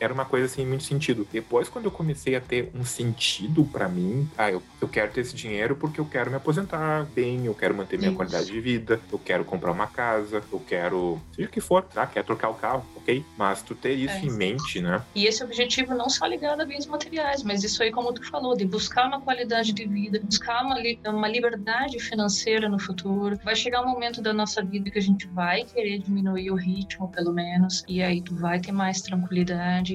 Era 0.00 0.12
uma 0.12 0.24
coisa 0.24 0.46
assim, 0.46 0.66
muito 0.66 0.84
sentido. 0.84 1.26
Depois, 1.30 1.68
quando 1.68 1.86
eu 1.86 1.90
comecei 1.90 2.34
a 2.36 2.40
ter 2.40 2.70
um 2.74 2.84
sentido 2.84 3.64
para 3.64 3.88
mim, 3.88 4.28
ah, 4.36 4.50
eu, 4.50 4.62
eu 4.80 4.88
quero 4.88 5.12
ter 5.12 5.20
esse 5.20 5.34
dinheiro 5.34 5.76
porque 5.76 6.00
eu 6.00 6.04
quero 6.04 6.30
me 6.30 6.36
aposentar 6.36 7.04
bem, 7.14 7.46
eu 7.46 7.54
quero 7.54 7.74
manter 7.74 7.98
minha 7.98 8.10
Isso. 8.10 8.16
qualidade 8.16 8.46
de 8.46 8.60
vida, 8.60 9.00
eu 9.12 9.18
quero 9.18 9.44
comprar 9.44 9.72
uma 9.72 9.86
casa, 9.86 10.42
eu 10.52 10.60
quero, 10.60 11.20
seja 11.34 11.48
o 11.48 11.50
que 11.50 11.60
for, 11.60 11.82
tá? 11.82 12.06
Quer 12.06 12.24
trocar 12.24 12.48
o 12.48 12.54
carro, 12.54 12.84
ok? 12.96 13.24
Mas 13.36 13.62
tu 13.62 13.74
ter 13.74 13.94
isso 13.94 14.14
é. 14.14 14.20
em 14.20 14.30
mente, 14.30 14.80
né? 14.80 15.02
E 15.14 15.26
esse 15.26 15.42
objetivo 15.42 15.94
não 15.94 16.08
só 16.08 16.26
ligado 16.26 16.60
a 16.60 16.64
bens 16.64 16.86
materiais, 16.86 17.42
mas 17.42 17.64
isso 17.64 17.82
aí, 17.82 17.90
como 17.90 18.12
tu 18.12 18.28
falou, 18.28 18.56
de 18.56 18.64
buscar 18.64 19.06
uma 19.06 19.20
qualidade 19.20 19.72
de 19.72 19.86
vida, 19.86 20.20
buscar 20.22 20.62
uma, 20.62 20.76
uma 21.10 21.28
liberdade 21.28 21.98
financeira 22.00 22.68
no 22.68 22.78
futuro. 22.78 23.38
Vai 23.44 23.56
chegar 23.56 23.82
um 23.82 23.88
momento 23.88 24.20
da 24.20 24.32
nossa 24.32 24.62
vida 24.62 24.90
que 24.90 24.98
a 24.98 25.02
gente 25.02 25.26
vai 25.28 25.64
querer 25.64 25.98
diminuir 25.98 26.50
o 26.50 26.54
ritmo, 26.54 27.08
pelo 27.08 27.32
menos, 27.32 27.84
e 27.88 28.02
aí 28.02 28.20
tu 28.20 28.34
vai 28.34 28.60
ter 28.60 28.72
mais 28.72 29.00
tranquilidade. 29.02 29.43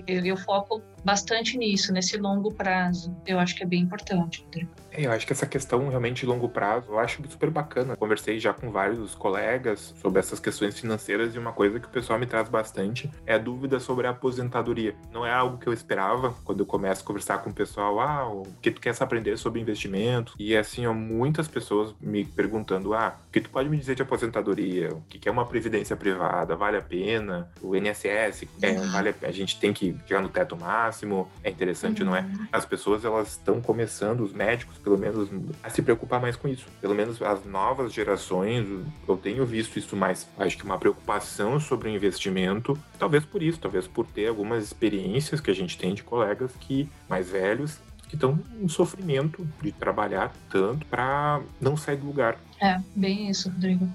Eu, 0.08 0.25
eu 0.25 0.38
foco 0.38 0.82
bastante 1.03 1.58
nisso, 1.58 1.94
nesse 1.94 2.18
longo 2.18 2.53
prazo. 2.53 3.15
Eu 3.25 3.39
acho 3.39 3.56
que 3.56 3.63
é 3.63 3.65
bem 3.65 3.82
importante, 3.82 4.41
Rodrigo. 4.44 4.70
É, 4.91 5.06
eu 5.06 5.12
acho 5.12 5.25
que 5.25 5.34
essa 5.34 5.46
questão 5.46 5.88
realmente 5.88 6.22
de 6.22 6.25
longo 6.25 6.50
prazo, 6.50 6.88
eu 6.89 7.00
acho 7.00 7.22
super 7.29 7.50
bacana. 7.50 7.96
Conversei 7.96 8.39
já 8.39 8.53
com 8.53 8.72
vários 8.72 9.15
colegas 9.15 9.94
sobre 10.01 10.20
essas 10.20 10.39
questões 10.39 10.79
financeiras 10.79 11.36
e 11.36 11.39
uma 11.39 11.53
coisa 11.53 11.79
que 11.79 11.86
o 11.86 11.89
pessoal 11.89 12.20
me 12.20 12.25
traz 12.25 12.50
bastante 12.50 13.10
é 13.25 13.36
a 13.36 13.38
dúvida 13.38 13.79
sobre 13.79 14.08
a 14.08 14.12
aposentadoria. 14.12 14.96
Não 15.12 15.25
é 15.25 15.32
algo 15.32 15.58
que 15.58 15.68
eu 15.68 15.74
esperava 15.74 16.34
quando 16.44 16.62
eu 16.62 16.65
começo 16.65 17.01
a 17.03 17.06
conversar 17.06 17.39
com 17.39 17.50
o 17.50 17.53
pessoal, 17.53 18.00
ah, 18.00 18.27
o 18.27 18.44
que 18.62 18.72
tu 18.72 18.82
quer 18.82 18.96
aprender 19.00 19.38
sobre 19.38 19.62
investimento? 19.62 20.34
E 20.38 20.58
assim, 20.58 20.86
ó, 20.86 20.94
muitas 20.94 21.48
pessoas 21.48 21.96
me 22.01 22.25
perguntando, 22.25 22.94
ah, 22.94 23.15
o 23.27 23.32
que 23.32 23.39
tu 23.39 23.50
pode 23.50 23.70
me 23.70 23.77
dizer 23.77 23.96
de 23.96 24.01
aposentadoria? 24.01 24.94
O 24.94 25.01
que 25.01 25.29
é 25.29 25.32
uma 25.32 25.46
previdência 25.46 25.96
privada? 25.96 26.56
Vale 26.56 26.77
a 26.77 26.82
pena? 26.82 27.50
O 27.62 27.75
INSS, 27.75 28.48
é, 28.62 28.74
vale 28.91 29.10
a, 29.10 29.27
a 29.27 29.32
gente 29.32 29.60
tem 29.60 29.72
que 29.72 29.96
chegar 30.06 30.22
no 30.22 30.29
teto 30.29 30.58
máximo? 30.58 30.88
É 31.43 31.50
interessante, 31.50 32.01
uhum. 32.01 32.10
não 32.10 32.15
é? 32.15 32.22
Uhum. 32.22 32.48
As 32.51 32.65
pessoas, 32.65 33.05
elas 33.05 33.29
estão 33.29 33.62
começando, 33.62 34.22
os 34.22 34.34
médicos, 34.34 34.77
pelo 34.77 34.98
menos, 34.98 35.29
a 35.63 35.69
se 35.69 35.81
preocupar 35.81 36.22
mais 36.22 36.36
com 36.36 36.48
isso. 36.48 36.65
Pelo 36.81 36.96
menos 36.96 37.22
as 37.22 37.46
novas 37.46 37.93
gerações, 37.93 38.65
eu 39.08 39.17
tenho 39.17 39.46
visto 39.46 39.77
isso 39.77 39.96
mais. 39.96 40.27
Acho 40.38 40.58
que 40.58 40.63
uma 40.63 40.77
preocupação 40.77 41.60
sobre 41.60 41.89
o 41.89 41.91
investimento, 41.91 42.77
talvez 42.98 43.25
por 43.25 43.41
isso, 43.41 43.60
talvez 43.60 43.88
por 43.88 44.05
ter 44.05 44.27
algumas 44.27 44.63
experiências 44.63 45.39
que 45.39 45.51
a 45.51 45.55
gente 45.55 45.77
tem 45.77 45.93
de 45.93 46.03
colegas 46.03 46.51
que 46.60 46.89
mais 47.08 47.29
velhos 47.29 47.79
que 48.10 48.15
estão 48.15 48.39
em 48.60 48.67
sofrimento 48.67 49.48
de 49.62 49.72
trabalhar 49.72 50.34
tanto 50.50 50.86
para 50.88 51.41
não 51.62 51.77
sair 51.77 51.98
do 51.98 52.08
lugar. 52.08 52.39
É, 52.60 52.79
bem 52.96 53.29
isso, 53.29 53.50
Rodrigo. 53.50 53.88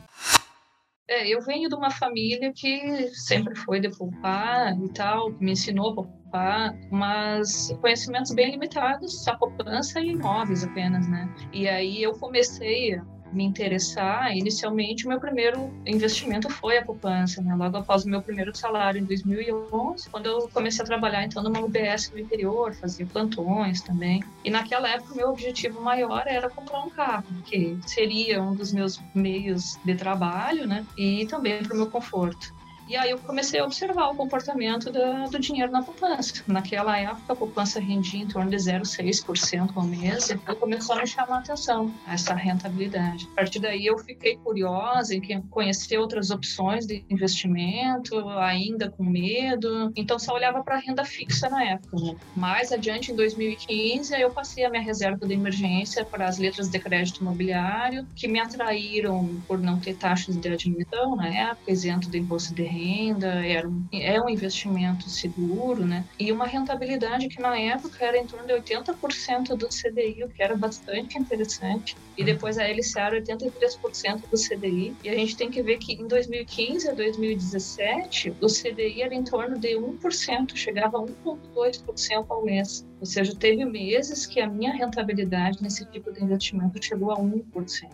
É, 1.07 1.29
eu 1.29 1.41
venho 1.43 1.69
de 1.69 1.75
uma 1.75 1.91
família 1.91 2.51
que 2.53 3.11
sempre 3.13 3.55
foi 3.55 3.79
de 3.79 3.91
poupar 3.91 4.75
e 4.83 4.89
tal, 4.93 5.31
me 5.33 5.53
ensinou 5.53 5.91
a 5.91 5.95
poupar, 5.97 6.75
mas 6.91 7.71
conhecimentos 7.83 8.33
bem 8.33 8.53
limitados, 8.53 9.29
a 9.29 9.37
poupança 9.37 10.01
e 10.01 10.13
imóveis 10.13 10.65
apenas, 10.65 11.07
né? 11.07 11.29
E 11.53 11.69
aí 11.69 12.03
eu 12.03 12.13
comecei 12.13 12.99
me 13.35 13.45
interessar, 13.45 14.35
inicialmente 14.37 15.07
o 15.07 15.09
meu 15.09 15.21
primeiro 15.21 15.71
investimento 15.87 16.49
foi 16.49 16.79
a 16.79 16.85
poupança, 16.85 17.43
né? 17.43 17.55
Logo 17.55 17.77
após 17.77 18.05
o 18.05 18.09
meu 18.09 18.23
primeiro 18.23 18.57
salário 18.57 19.01
em 19.01 19.05
2011, 19.05 20.09
quando 20.11 20.27
eu 20.27 20.49
comecei 20.53 20.83
a 20.83 20.87
trabalhar 20.87 21.25
então 21.25 21.43
numa 21.43 21.61
UBS 21.61 22.11
no 22.13 22.19
interior, 22.19 22.75
fazia 22.75 23.07
plantões 23.07 23.83
também. 23.83 24.21
E 24.45 24.51
naquela 24.51 24.89
época 24.89 25.13
o 25.13 25.17
meu 25.17 25.29
objetivo 25.31 25.81
maior 25.81 26.25
era 26.27 26.49
comprar 26.49 26.81
um 26.81 26.91
carro, 26.91 27.25
que 27.45 27.79
seria 27.87 28.43
um 28.43 28.55
dos 28.55 28.73
meus 28.73 28.99
meios 29.15 29.77
de 29.85 29.95
trabalho, 29.95 30.67
né? 30.67 30.87
E 30.97 31.27
também 31.27 31.63
para 31.63 31.75
o 31.75 31.77
meu 31.77 31.91
conforto. 31.91 32.54
E 32.87 32.97
aí 32.97 33.11
eu 33.11 33.19
comecei 33.19 33.61
a 33.61 33.65
observar 33.65 34.11
o 34.11 34.15
comportamento 34.15 34.91
do, 34.93 35.39
dinheiro 35.39 35.73
na 35.73 35.83
poupança. 35.83 36.43
Naquela 36.47 36.99
época, 36.99 37.33
a 37.33 37.37
poupança 37.37 37.81
rendia 37.81 38.23
em 38.23 38.27
torno 38.27 38.51
de 38.51 38.57
0,6% 38.57 39.71
ao 39.75 39.83
mês, 39.83 40.31
e 40.31 40.37
começou 40.57 40.97
a 40.97 41.01
me 41.01 41.07
chamar 41.07 41.37
a 41.37 41.39
atenção 41.39 41.93
essa 42.07 42.35
rentabilidade. 42.35 43.29
A 43.33 43.37
partir 43.37 43.59
daí, 43.59 43.87
eu 43.87 43.99
fiquei 43.99 44.37
curiosa 44.37 45.15
em 45.15 45.43
conhecer 45.51 45.99
outras 45.99 46.31
opções 46.31 46.87
de 46.87 47.05
investimento, 47.09 48.29
ainda 48.29 48.91
com 48.91 49.05
medo. 49.05 49.93
Então, 49.97 50.19
só 50.19 50.35
olhava 50.35 50.63
para 50.63 50.77
a 50.77 50.79
renda 50.79 51.05
fixa 51.05 51.49
na 51.49 51.65
época. 51.65 51.97
Né? 51.97 52.17
Mais 52.37 52.71
adiante, 52.71 53.13
em 53.13 53.17
2015, 53.17 54.15
eu 54.15 54.31
passei 54.31 54.65
a 54.65 54.71
minha 54.71 54.83
reserva 54.83 55.27
de 55.27 55.33
emergência 55.33 56.05
para 56.05 56.27
as 56.27 56.39
letras 56.39 56.69
de 56.69 56.79
crédito 56.79 57.23
imobiliário, 57.23 58.07
que 58.15 58.29
me 58.29 58.41
atraíram 58.41 59.41
por 59.49 59.59
não 59.59 59.81
ter 59.81 59.97
taxas 59.97 60.37
de 60.37 60.49
admissão 60.49 61.17
na 61.17 61.29
época, 61.29 61.73
isento 61.73 62.09
do 62.09 62.17
imposto 62.17 62.55
de 62.55 62.74
renda, 62.75 63.29
era 63.47 63.69
um, 63.69 63.87
é 63.93 64.21
um 64.21 64.29
investimento 64.29 65.09
seguro, 65.09 65.87
né? 65.87 66.05
E 66.19 66.33
uma 66.33 66.47
rentabilidade 66.47 67.29
que 67.29 67.41
na 67.41 67.59
época 67.59 68.05
era 68.05 68.19
em 68.19 68.27
torno 68.27 68.47
de 68.47 68.55
80% 68.55 69.57
do 69.57 69.69
CDI, 69.69 70.25
o 70.25 70.29
que 70.29 70.43
era 70.43 70.57
bastante 70.57 71.19
interessante. 71.19 71.97
E 72.17 72.21
uhum. 72.21 72.27
depois 72.27 72.59
a 72.59 72.65
LCA 72.65 73.01
era 73.01 73.23
83% 73.23 74.23
do 74.31 74.37
CDI. 74.37 74.97
E 75.05 75.09
a 75.09 75.15
gente 75.15 75.37
tem 75.37 75.51
que 75.51 75.63
ver 75.63 75.79
que 75.79 75.95
em 75.95 76.07
2015 76.07 76.89
a 76.89 76.95
2017, 76.95 78.35
o 78.41 78.47
CDI 78.47 79.03
era 79.03 79.15
em 79.15 79.25
torno 79.25 79.59
de 79.59 79.77
1%, 79.77 80.57
chegava 80.57 80.99
a 80.99 81.03
1,2% 81.03 82.27
ao 82.29 82.45
mês. 82.45 82.87
Ou 83.01 83.07
seja, 83.07 83.35
teve 83.35 83.65
meses 83.65 84.27
que 84.27 84.41
a 84.41 84.49
minha 84.49 84.73
rentabilidade 84.73 85.63
nesse 85.63 85.85
tipo 85.87 86.13
de 86.13 86.23
investimento 86.23 86.83
chegou 86.83 87.13
a 87.13 87.17
1%. 87.17 87.89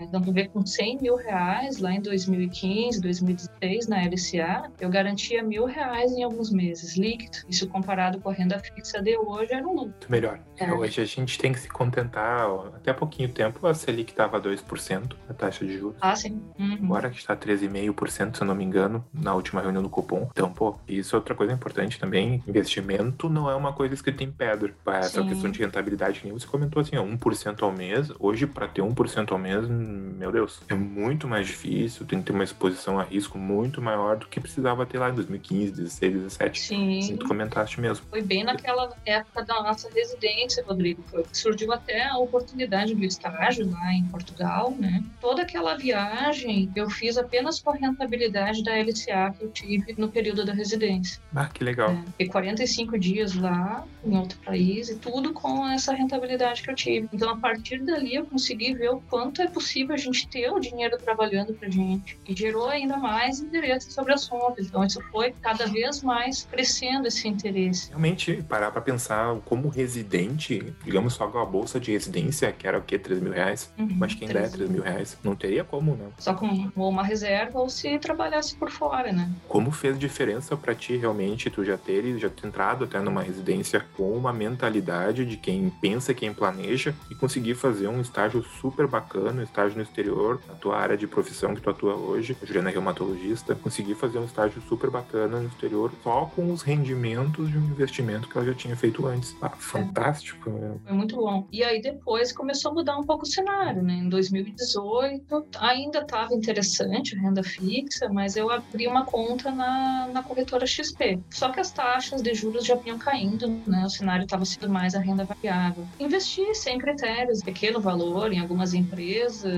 Então, 0.00 0.20
tu 0.20 0.32
vê 0.32 0.48
com 0.48 0.64
100 0.64 0.98
mil 1.00 1.16
reais 1.16 1.78
lá 1.78 1.92
em 1.92 2.00
2015, 2.00 3.00
2016, 3.00 3.86
na 3.86 3.98
LCA, 4.02 4.70
eu 4.80 4.88
garantia 4.88 5.42
mil 5.42 5.64
reais 5.64 6.12
em 6.12 6.22
alguns 6.22 6.50
meses, 6.50 6.96
líquido. 6.96 7.38
Isso 7.48 7.68
comparado 7.68 8.20
com 8.20 8.30
a 8.30 8.32
renda 8.32 8.58
fixa 8.58 9.02
de 9.02 9.16
hoje 9.16 9.52
era 9.52 9.66
um 9.66 9.74
lucro. 9.74 9.94
Melhor. 10.08 10.40
É. 10.58 10.72
Hoje 10.72 11.00
a 11.00 11.04
gente 11.04 11.38
tem 11.38 11.52
que 11.52 11.60
se 11.60 11.68
contentar, 11.68 12.46
até 12.74 12.92
pouquinho 12.92 13.28
tempo 13.28 13.66
a 13.66 13.74
Selic 13.74 14.12
estava 14.12 14.40
2%, 14.40 15.16
a 15.28 15.34
taxa 15.34 15.64
de 15.64 15.78
juros. 15.78 15.96
Ah, 16.00 16.14
sim. 16.14 16.40
Uhum. 16.58 16.78
Agora 16.84 17.10
que 17.10 17.18
está 17.18 17.36
13,5%, 17.36 18.36
se 18.36 18.42
eu 18.42 18.46
não 18.46 18.54
me 18.54 18.64
engano, 18.64 19.04
na 19.12 19.34
última 19.34 19.60
reunião 19.60 19.82
do 19.82 19.88
Copom. 19.88 20.28
Então, 20.30 20.52
pô, 20.52 20.76
isso 20.86 21.16
é 21.16 21.18
outra 21.18 21.34
coisa 21.34 21.52
importante 21.52 21.98
também. 21.98 22.42
Investimento 22.46 23.28
não 23.28 23.50
é 23.50 23.54
uma 23.54 23.72
coisa 23.72 23.94
escrita 23.94 24.22
em 24.22 24.30
pedra. 24.30 24.74
Essa 24.86 25.22
sim. 25.22 25.28
questão 25.28 25.50
de 25.50 25.60
rentabilidade, 25.60 26.20
você 26.30 26.46
comentou 26.46 26.82
assim, 26.82 26.96
ó, 26.96 27.04
1% 27.04 27.62
ao 27.62 27.72
mês. 27.72 28.10
Hoje, 28.18 28.46
para 28.46 28.68
ter 28.68 28.82
1% 28.82 29.32
ao 29.32 29.38
mês, 29.38 29.66
meu 29.90 30.32
Deus, 30.32 30.60
é 30.68 30.74
muito 30.74 31.26
mais 31.26 31.46
difícil, 31.46 32.06
tem 32.06 32.20
que 32.20 32.26
ter 32.26 32.32
uma 32.32 32.44
exposição 32.44 32.98
a 32.98 33.02
risco 33.02 33.38
muito 33.38 33.80
maior 33.82 34.16
do 34.16 34.26
que 34.26 34.40
precisava 34.40 34.86
ter 34.86 34.98
lá 34.98 35.10
em 35.10 35.14
2015, 35.14 35.72
16, 35.72 36.12
17. 36.14 36.60
Sim. 36.60 37.02
Sim, 37.02 37.16
tu 37.16 37.26
comentaste 37.26 37.80
mesmo. 37.80 38.06
Foi 38.08 38.22
bem 38.22 38.44
naquela 38.44 38.92
época 39.04 39.44
da 39.44 39.62
nossa 39.62 39.88
residência, 39.94 40.64
Rodrigo. 40.66 41.02
Foi, 41.10 41.24
surgiu 41.32 41.72
até 41.72 42.06
a 42.08 42.18
oportunidade 42.18 42.94
do 42.94 43.04
estágio 43.04 43.70
lá 43.70 43.92
em 43.92 44.04
Portugal, 44.04 44.74
né? 44.78 45.02
Toda 45.20 45.42
aquela 45.42 45.76
viagem 45.76 46.70
eu 46.74 46.88
fiz 46.90 47.16
apenas 47.16 47.60
com 47.60 47.70
a 47.70 47.74
rentabilidade 47.74 48.62
da 48.62 48.72
LCA 48.76 49.34
que 49.36 49.44
eu 49.44 49.50
tive 49.50 49.94
no 49.96 50.08
período 50.08 50.44
da 50.44 50.52
residência. 50.52 51.20
Ah, 51.34 51.46
que 51.46 51.64
legal. 51.64 51.90
É, 51.90 52.02
fiquei 52.12 52.28
45 52.28 52.98
dias 52.98 53.34
lá, 53.34 53.84
em 54.04 54.16
outro 54.16 54.38
país, 54.38 54.88
e 54.88 54.96
tudo 54.96 55.32
com 55.32 55.66
essa 55.68 55.92
rentabilidade 55.92 56.62
que 56.62 56.70
eu 56.70 56.74
tive. 56.74 57.08
Então, 57.12 57.30
a 57.30 57.36
partir 57.36 57.82
dali, 57.82 58.14
eu 58.14 58.26
consegui 58.26 58.74
ver 58.74 58.90
o 58.90 59.00
quanto 59.00 59.42
é 59.42 59.48
possível 59.48 59.79
possível 59.80 59.94
a 59.94 59.98
gente 59.98 60.28
ter 60.28 60.50
o 60.50 60.58
dinheiro 60.58 60.96
trabalhando 60.98 61.54
para 61.54 61.68
gente 61.68 62.18
e 62.28 62.34
gerou 62.34 62.68
ainda 62.68 62.96
mais 62.96 63.40
interesse 63.40 63.90
sobre 63.90 64.12
o 64.12 64.14
assunto. 64.14 64.54
Então 64.58 64.84
isso 64.84 65.00
foi 65.10 65.32
cada 65.40 65.66
vez 65.66 66.02
mais 66.02 66.46
crescendo 66.50 67.06
esse 67.08 67.26
interesse. 67.28 67.88
Realmente 67.88 68.42
parar 68.48 68.70
para 68.70 68.80
pensar 68.80 69.36
como 69.44 69.68
residente, 69.68 70.72
digamos 70.84 71.14
só 71.14 71.26
com 71.26 71.38
a 71.38 71.44
bolsa 71.44 71.80
de 71.80 71.92
residência 71.92 72.52
que 72.52 72.66
era 72.66 72.78
o 72.78 72.82
quê, 72.82 72.98
3 72.98 73.20
mil 73.20 73.32
reais? 73.32 73.72
Uhum, 73.78 73.88
Mas 73.98 74.14
que 74.14 74.24
ainda 74.24 74.40
3 74.40 74.52
é 74.52 74.56
3 74.56 74.70
mil 74.70 74.82
reais, 74.82 75.16
não 75.22 75.34
teria 75.34 75.64
como, 75.64 75.94
né? 75.94 76.08
Só 76.18 76.34
com 76.34 76.70
uma 76.76 77.02
reserva 77.02 77.60
ou 77.60 77.68
se 77.68 77.98
trabalhasse 77.98 78.56
por 78.56 78.70
fora, 78.70 79.12
né? 79.12 79.30
Como 79.48 79.70
fez 79.70 79.98
diferença 79.98 80.56
para 80.56 80.74
ti 80.74 80.96
realmente 80.96 81.50
tu 81.50 81.64
já 81.64 81.76
ter 81.76 82.00
já 82.18 82.30
ter 82.30 82.46
entrado 82.46 82.84
até 82.84 82.98
numa 83.00 83.22
residência 83.22 83.84
com 83.96 84.12
uma 84.12 84.32
mentalidade 84.32 85.24
de 85.26 85.36
quem 85.36 85.70
pensa, 85.80 86.14
quem 86.14 86.32
planeja 86.32 86.94
e 87.10 87.14
conseguir 87.14 87.54
fazer 87.54 87.88
um 87.88 88.00
estágio 88.00 88.42
super 88.42 88.86
bacana, 88.86 89.40
um 89.40 89.44
estágio 89.44 89.69
estágio 89.70 89.76
no 89.76 89.82
exterior, 89.82 90.40
a 90.48 90.54
tua 90.54 90.76
área 90.76 90.96
de 90.96 91.06
profissão 91.06 91.54
que 91.54 91.60
tu 91.60 91.70
atua 91.70 91.94
hoje, 91.94 92.36
a 92.42 92.46
Juliana 92.46 92.70
é 92.70 92.72
reumatologista, 92.72 93.54
consegui 93.54 93.94
fazer 93.94 94.18
um 94.18 94.24
estágio 94.24 94.60
super 94.68 94.90
bacana 94.90 95.40
no 95.40 95.48
exterior 95.48 95.92
só 96.02 96.26
com 96.26 96.52
os 96.52 96.62
rendimentos 96.62 97.50
de 97.50 97.58
um 97.58 97.64
investimento 97.64 98.28
que 98.28 98.36
ela 98.36 98.46
já 98.46 98.54
tinha 98.54 98.76
feito 98.76 99.06
antes. 99.06 99.36
Ah, 99.40 99.50
fantástico. 99.50 100.50
Né? 100.50 100.76
Foi 100.84 100.96
muito 100.96 101.16
bom. 101.16 101.46
E 101.52 101.62
aí 101.62 101.80
depois 101.80 102.32
começou 102.32 102.72
a 102.72 102.74
mudar 102.74 102.96
um 102.98 103.04
pouco 103.04 103.24
o 103.24 103.26
cenário, 103.26 103.82
né? 103.82 103.94
Em 103.94 104.08
2018 104.08 105.46
ainda 105.58 106.00
estava 106.00 106.34
interessante 106.34 107.16
a 107.16 107.20
renda 107.20 107.42
fixa, 107.42 108.08
mas 108.08 108.36
eu 108.36 108.50
abri 108.50 108.86
uma 108.86 109.04
conta 109.04 109.50
na, 109.50 110.08
na 110.12 110.22
corretora 110.22 110.66
XP. 110.66 111.20
Só 111.30 111.50
que 111.50 111.60
as 111.60 111.70
taxas 111.70 112.22
de 112.22 112.34
juros 112.34 112.64
já 112.64 112.74
vinham 112.74 112.98
caindo, 112.98 113.48
né? 113.66 113.84
O 113.84 113.90
cenário 113.90 114.24
estava 114.24 114.44
sendo 114.44 114.68
mais 114.68 114.94
a 114.94 115.00
renda 115.00 115.24
variável. 115.24 115.86
Investi 115.98 116.54
sem 116.54 116.78
critérios, 116.78 117.42
pequeno 117.42 117.80
valor 117.80 118.32
em 118.32 118.40
algumas 118.40 118.74
empresas, 118.74 119.49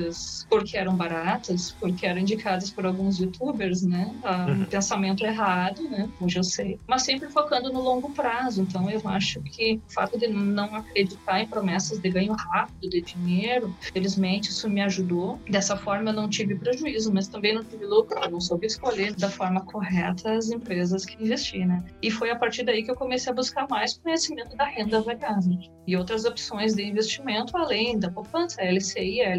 porque 0.48 0.76
eram 0.76 0.96
baratas, 0.96 1.72
porque 1.80 2.06
eram 2.06 2.20
indicadas 2.20 2.70
por 2.70 2.86
alguns 2.86 3.18
youtubers, 3.18 3.82
né? 3.82 4.14
Um 4.24 4.52
uhum. 4.52 4.64
pensamento 4.66 5.24
errado, 5.24 5.82
né? 5.88 6.08
Hoje 6.20 6.38
eu 6.38 6.44
sei. 6.44 6.78
Mas 6.86 7.02
sempre 7.02 7.30
focando 7.30 7.72
no 7.72 7.80
longo 7.80 8.10
prazo. 8.12 8.62
Então 8.62 8.90
eu 8.90 9.00
acho 9.04 9.40
que 9.42 9.80
o 9.88 9.92
fato 9.92 10.18
de 10.18 10.28
não 10.28 10.74
acreditar 10.74 11.40
em 11.40 11.46
promessas 11.46 11.98
de 11.98 12.10
ganho 12.10 12.32
rápido 12.32 12.90
de 12.90 13.00
dinheiro, 13.00 13.74
felizmente 13.80 14.50
isso 14.50 14.68
me 14.68 14.80
ajudou. 14.82 15.40
Dessa 15.48 15.76
forma 15.76 16.10
eu 16.10 16.14
não 16.14 16.28
tive 16.28 16.54
prejuízo, 16.56 17.12
mas 17.12 17.28
também 17.28 17.54
não 17.54 17.64
tive 17.64 17.86
lucro. 17.86 18.18
Eu 18.22 18.30
não 18.30 18.40
soube 18.40 18.66
escolher 18.66 19.14
da 19.14 19.30
forma 19.30 19.60
correta 19.64 20.32
as 20.32 20.50
empresas 20.50 21.04
que 21.04 21.22
investi, 21.22 21.64
né? 21.64 21.82
E 22.02 22.10
foi 22.10 22.30
a 22.30 22.36
partir 22.36 22.64
daí 22.64 22.82
que 22.82 22.90
eu 22.90 22.96
comecei 22.96 23.32
a 23.32 23.34
buscar 23.34 23.66
mais 23.68 23.98
conhecimento 23.98 24.56
da 24.56 24.64
renda 24.64 25.00
variável 25.00 25.58
e 25.86 25.96
outras 25.96 26.24
opções 26.24 26.74
de 26.74 26.84
investimento 26.84 27.56
além 27.56 27.98
da 27.98 28.10
poupança, 28.10 28.62
LCI, 28.62 29.22
a 29.22 29.36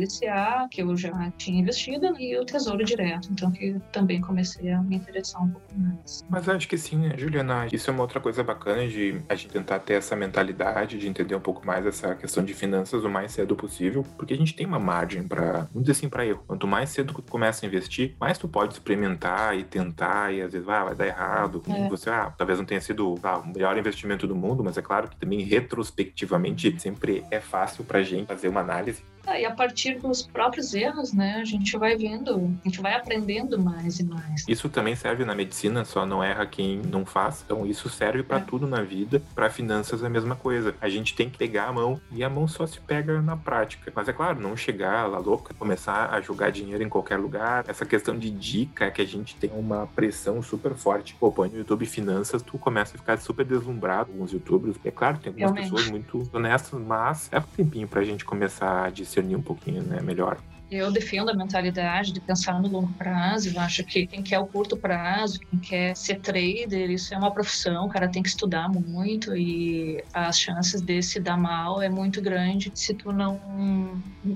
Que 0.69 0.81
eu 0.81 0.95
já 0.95 1.31
tinha 1.37 1.61
investido, 1.61 2.19
e 2.19 2.37
o 2.37 2.45
Tesouro 2.45 2.83
Direto, 2.83 3.29
então 3.31 3.51
que 3.51 3.75
também 3.91 4.21
comecei 4.21 4.71
a 4.71 4.81
me 4.81 4.95
interessar 4.95 5.43
um 5.43 5.49
pouco 5.49 5.67
mais. 5.75 6.23
Mas 6.29 6.47
acho 6.49 6.67
que 6.67 6.77
sim, 6.77 6.97
né, 6.97 7.15
Juliana? 7.17 7.67
Isso 7.71 7.89
é 7.89 7.93
uma 7.93 8.01
outra 8.01 8.19
coisa 8.19 8.43
bacana 8.43 8.87
de 8.87 9.21
a 9.29 9.35
gente 9.35 9.49
tentar 9.49 9.79
ter 9.79 9.93
essa 9.93 10.15
mentalidade 10.15 10.97
de 10.97 11.07
entender 11.07 11.35
um 11.35 11.39
pouco 11.39 11.65
mais 11.65 11.85
essa 11.85 12.15
questão 12.15 12.43
de 12.43 12.53
finanças 12.53 13.03
o 13.03 13.09
mais 13.09 13.31
cedo 13.31 13.55
possível, 13.55 14.05
porque 14.17 14.33
a 14.33 14.37
gente 14.37 14.55
tem 14.55 14.65
uma 14.65 14.79
margem 14.79 15.27
para, 15.27 15.67
vamos 15.71 15.83
dizer 15.83 15.91
assim, 15.91 16.09
para 16.09 16.25
erro. 16.25 16.43
Quanto 16.47 16.67
mais 16.67 16.89
cedo 16.89 17.13
tu 17.13 17.21
começa 17.21 17.65
a 17.65 17.67
investir, 17.67 18.15
mais 18.19 18.37
tu 18.37 18.47
pode 18.47 18.73
experimentar 18.73 19.57
e 19.57 19.63
tentar, 19.63 20.33
e 20.33 20.41
às 20.41 20.53
vezes 20.53 20.67
ah, 20.67 20.83
vai 20.85 20.95
dar 20.95 21.07
errado. 21.07 21.61
É. 21.67 21.89
Você, 21.89 22.09
ah, 22.09 22.33
talvez 22.37 22.59
não 22.59 22.65
tenha 22.65 22.81
sido 22.81 23.15
ah, 23.23 23.39
o 23.39 23.47
melhor 23.47 23.77
investimento 23.77 24.27
do 24.27 24.35
mundo, 24.35 24.63
mas 24.63 24.77
é 24.77 24.81
claro 24.81 25.09
que 25.09 25.17
também 25.17 25.41
retrospectivamente 25.41 26.79
sempre 26.79 27.23
é 27.31 27.39
fácil 27.39 27.83
pra 27.83 28.03
gente 28.03 28.27
fazer 28.27 28.47
uma 28.47 28.61
análise 28.61 29.03
ah, 29.25 29.39
e 29.39 29.45
a 29.45 29.51
partir 29.51 29.99
dos 29.99 30.21
próprios 30.21 30.73
erros, 30.73 31.13
né, 31.13 31.35
a 31.39 31.45
gente 31.45 31.77
vai 31.77 31.95
vendo, 31.95 32.55
a 32.63 32.67
gente 32.67 32.81
vai 32.81 32.93
aprendendo 32.93 33.57
mais 33.57 33.99
e 33.99 34.03
mais. 34.03 34.45
Isso 34.47 34.67
também 34.69 34.95
serve 34.95 35.23
na 35.23 35.33
medicina, 35.33 35.85
só 35.85 36.05
não 36.05 36.23
erra 36.23 36.45
quem 36.45 36.81
não 36.81 37.05
faz. 37.05 37.43
Então 37.45 37.65
isso 37.65 37.89
serve 37.89 38.23
para 38.23 38.37
é. 38.37 38.41
tudo 38.41 38.67
na 38.67 38.81
vida. 38.81 39.21
Para 39.33 39.49
finanças 39.49 40.03
é 40.03 40.07
a 40.07 40.09
mesma 40.09 40.35
coisa. 40.35 40.75
A 40.81 40.89
gente 40.89 41.15
tem 41.15 41.29
que 41.29 41.37
pegar 41.37 41.67
a 41.67 41.73
mão 41.73 42.01
e 42.11 42.23
a 42.23 42.29
mão 42.29 42.47
só 42.47 42.67
se 42.67 42.79
pega 42.81 43.21
na 43.21 43.37
prática. 43.37 43.91
Mas 43.95 44.07
é 44.09 44.13
claro, 44.13 44.39
não 44.39 44.57
chegar 44.57 45.07
lá 45.07 45.19
louca, 45.19 45.53
começar 45.53 46.09
a 46.13 46.19
jogar 46.19 46.51
dinheiro 46.51 46.83
em 46.83 46.89
qualquer 46.89 47.17
lugar. 47.17 47.63
Essa 47.67 47.85
questão 47.85 48.17
de 48.17 48.29
dica 48.29 48.91
que 48.91 49.01
a 49.01 49.05
gente 49.05 49.35
tem 49.35 49.51
uma 49.53 49.87
pressão 49.87 50.41
super 50.41 50.73
forte. 50.73 51.15
Pô, 51.19 51.31
põe 51.31 51.49
no 51.49 51.57
YouTube 51.57 51.85
finanças, 51.85 52.41
tu 52.41 52.57
começa 52.57 52.95
a 52.95 52.99
ficar 52.99 53.17
super 53.17 53.45
deslumbrado 53.45 54.11
com 54.11 54.23
os 54.23 54.33
youtubers. 54.33 54.75
É 54.83 54.91
claro, 54.91 55.17
tem 55.17 55.29
algumas 55.29 55.51
Realmente. 55.51 55.71
pessoas 55.71 55.89
muito 55.89 56.29
honestas, 56.33 56.79
mas 56.79 57.29
é 57.31 57.39
um 57.39 57.43
tempinho 57.43 57.87
pra 57.87 58.03
gente 58.03 58.25
começar 58.25 58.85
a 58.85 58.89
discernir 59.13 59.37
um 59.37 59.41
pouquinho, 59.41 59.83
né, 59.83 60.01
melhor. 60.01 60.37
Eu 60.71 60.91
defendo 60.91 61.29
a 61.29 61.33
mentalidade 61.33 62.11
de 62.11 62.19
pensar 62.19 62.59
no 62.61 62.67
longo 62.67 62.91
prazo. 62.93 63.49
Eu 63.49 63.59
acho 63.59 63.83
que 63.83 64.07
quem 64.07 64.23
quer 64.23 64.39
o 64.39 64.47
curto 64.47 64.75
prazo, 64.75 65.39
quem 65.39 65.59
quer 65.59 65.95
ser 65.95 66.19
trader, 66.19 66.89
isso 66.89 67.13
é 67.13 67.17
uma 67.17 67.31
profissão. 67.31 67.85
O 67.85 67.89
cara 67.89 68.07
tem 68.07 68.23
que 68.23 68.29
estudar 68.29 68.69
muito 68.69 69.35
e 69.35 70.03
as 70.13 70.39
chances 70.39 70.81
de 70.81 71.01
se 71.01 71.19
dar 71.19 71.37
mal 71.37 71.81
é 71.81 71.89
muito 71.89 72.21
grande 72.21 72.71
se 72.73 72.93
tu 72.93 73.11
não 73.11 73.39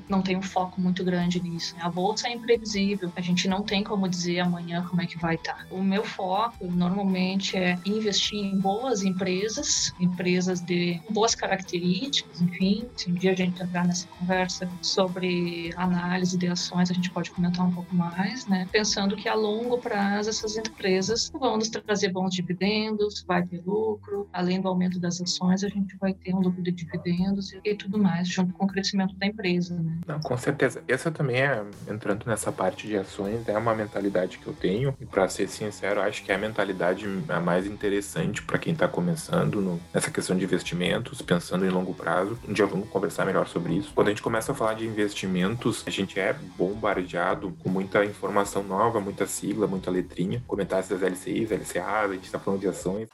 não 0.07 0.21
tem 0.21 0.35
um 0.35 0.41
foco 0.41 0.79
muito 0.79 1.03
grande 1.03 1.41
nisso. 1.41 1.75
Né? 1.75 1.81
A 1.83 1.89
bolsa 1.89 2.27
é 2.27 2.33
imprevisível. 2.33 3.11
A 3.15 3.21
gente 3.21 3.47
não 3.47 3.63
tem 3.63 3.83
como 3.83 4.07
dizer 4.07 4.39
amanhã 4.39 4.85
como 4.87 5.01
é 5.01 5.05
que 5.05 5.17
vai 5.17 5.35
estar. 5.35 5.65
O 5.71 5.81
meu 5.81 6.03
foco 6.03 6.65
normalmente 6.69 7.57
é 7.57 7.77
investir 7.85 8.39
em 8.39 8.59
boas 8.59 9.03
empresas, 9.03 9.93
empresas 9.99 10.61
de 10.61 11.01
boas 11.09 11.33
características, 11.33 12.41
enfim. 12.41 12.87
Se 12.95 13.09
um 13.09 13.13
dia 13.13 13.31
a 13.31 13.35
gente 13.35 13.61
entrar 13.61 13.85
nessa 13.87 14.07
conversa 14.07 14.69
sobre 14.81 15.73
análise 15.77 16.16
de 16.25 16.47
ações, 16.47 16.89
a 16.89 16.93
gente 16.93 17.09
pode 17.09 17.31
comentar 17.31 17.65
um 17.65 17.71
pouco 17.71 17.93
mais, 17.95 18.47
né? 18.47 18.67
Pensando 18.71 19.15
que 19.15 19.27
a 19.27 19.35
longo 19.35 19.77
prazo 19.77 20.29
essas 20.29 20.57
empresas 20.57 21.29
vão 21.33 21.57
nos 21.57 21.69
trazer 21.69 22.09
bons 22.09 22.33
dividendos, 22.33 23.23
vai 23.27 23.43
ter 23.43 23.61
lucro, 23.65 24.27
além 24.31 24.61
do 24.61 24.67
aumento 24.67 24.99
das 24.99 25.21
ações, 25.21 25.63
a 25.63 25.69
gente 25.69 25.95
vai 25.97 26.13
ter 26.13 26.33
um 26.33 26.39
lucro 26.39 26.61
de 26.61 26.71
dividendos 26.71 27.53
e 27.63 27.75
tudo 27.75 27.97
mais, 27.97 28.27
junto 28.27 28.53
com 28.53 28.65
o 28.65 28.67
crescimento 28.67 29.15
da 29.15 29.25
empresa, 29.25 29.75
né? 29.75 29.99
Não, 30.07 30.19
com 30.19 30.37
certeza. 30.37 30.83
Essa 30.87 31.11
também 31.11 31.41
é, 31.41 31.63
entrando 31.89 32.25
nessa 32.25 32.51
parte 32.51 32.87
de 32.87 32.97
ações, 32.97 33.47
é 33.47 33.57
uma 33.57 33.75
mentalidade 33.75 34.37
que 34.37 34.47
eu 34.47 34.53
tenho, 34.53 34.95
e 34.99 35.05
para 35.05 35.27
ser 35.27 35.47
sincero, 35.47 36.01
acho 36.01 36.23
que 36.23 36.31
é 36.31 36.35
a 36.35 36.37
mentalidade 36.37 37.05
a 37.29 37.39
mais 37.39 37.65
interessante 37.65 38.41
para 38.41 38.57
quem 38.57 38.73
está 38.73 38.87
começando 38.87 39.61
no, 39.61 39.79
nessa 39.93 40.11
questão 40.11 40.37
de 40.37 40.43
investimentos, 40.43 41.21
pensando 41.21 41.65
em 41.65 41.69
longo 41.69 41.93
prazo. 41.93 42.37
Um 42.47 42.53
dia 42.53 42.65
vamos 42.65 42.89
conversar 42.89 43.25
melhor 43.25 43.47
sobre 43.47 43.73
isso. 43.73 43.91
Quando 43.93 44.07
a 44.07 44.11
gente 44.11 44.21
começa 44.21 44.51
a 44.51 44.55
falar 44.55 44.75
de 44.75 44.85
investimentos, 44.85 45.83
a 45.85 45.89
gente 45.89 46.06
é 46.15 46.33
bombardeado 46.57 47.51
com 47.63 47.69
muita 47.69 48.05
informação 48.05 48.63
nova, 48.63 49.01
muita 49.01 49.27
sigla, 49.27 49.67
muita 49.67 49.91
letrinha, 49.91 50.43
comentários 50.47 50.89
das 50.89 51.01
LCIs, 51.01 51.51
LCAs, 51.51 52.11
a 52.11 52.13
gente 52.13 52.25
está 52.25 52.39
falando 52.39 52.61
de 52.61 52.67
ações. 52.67 53.09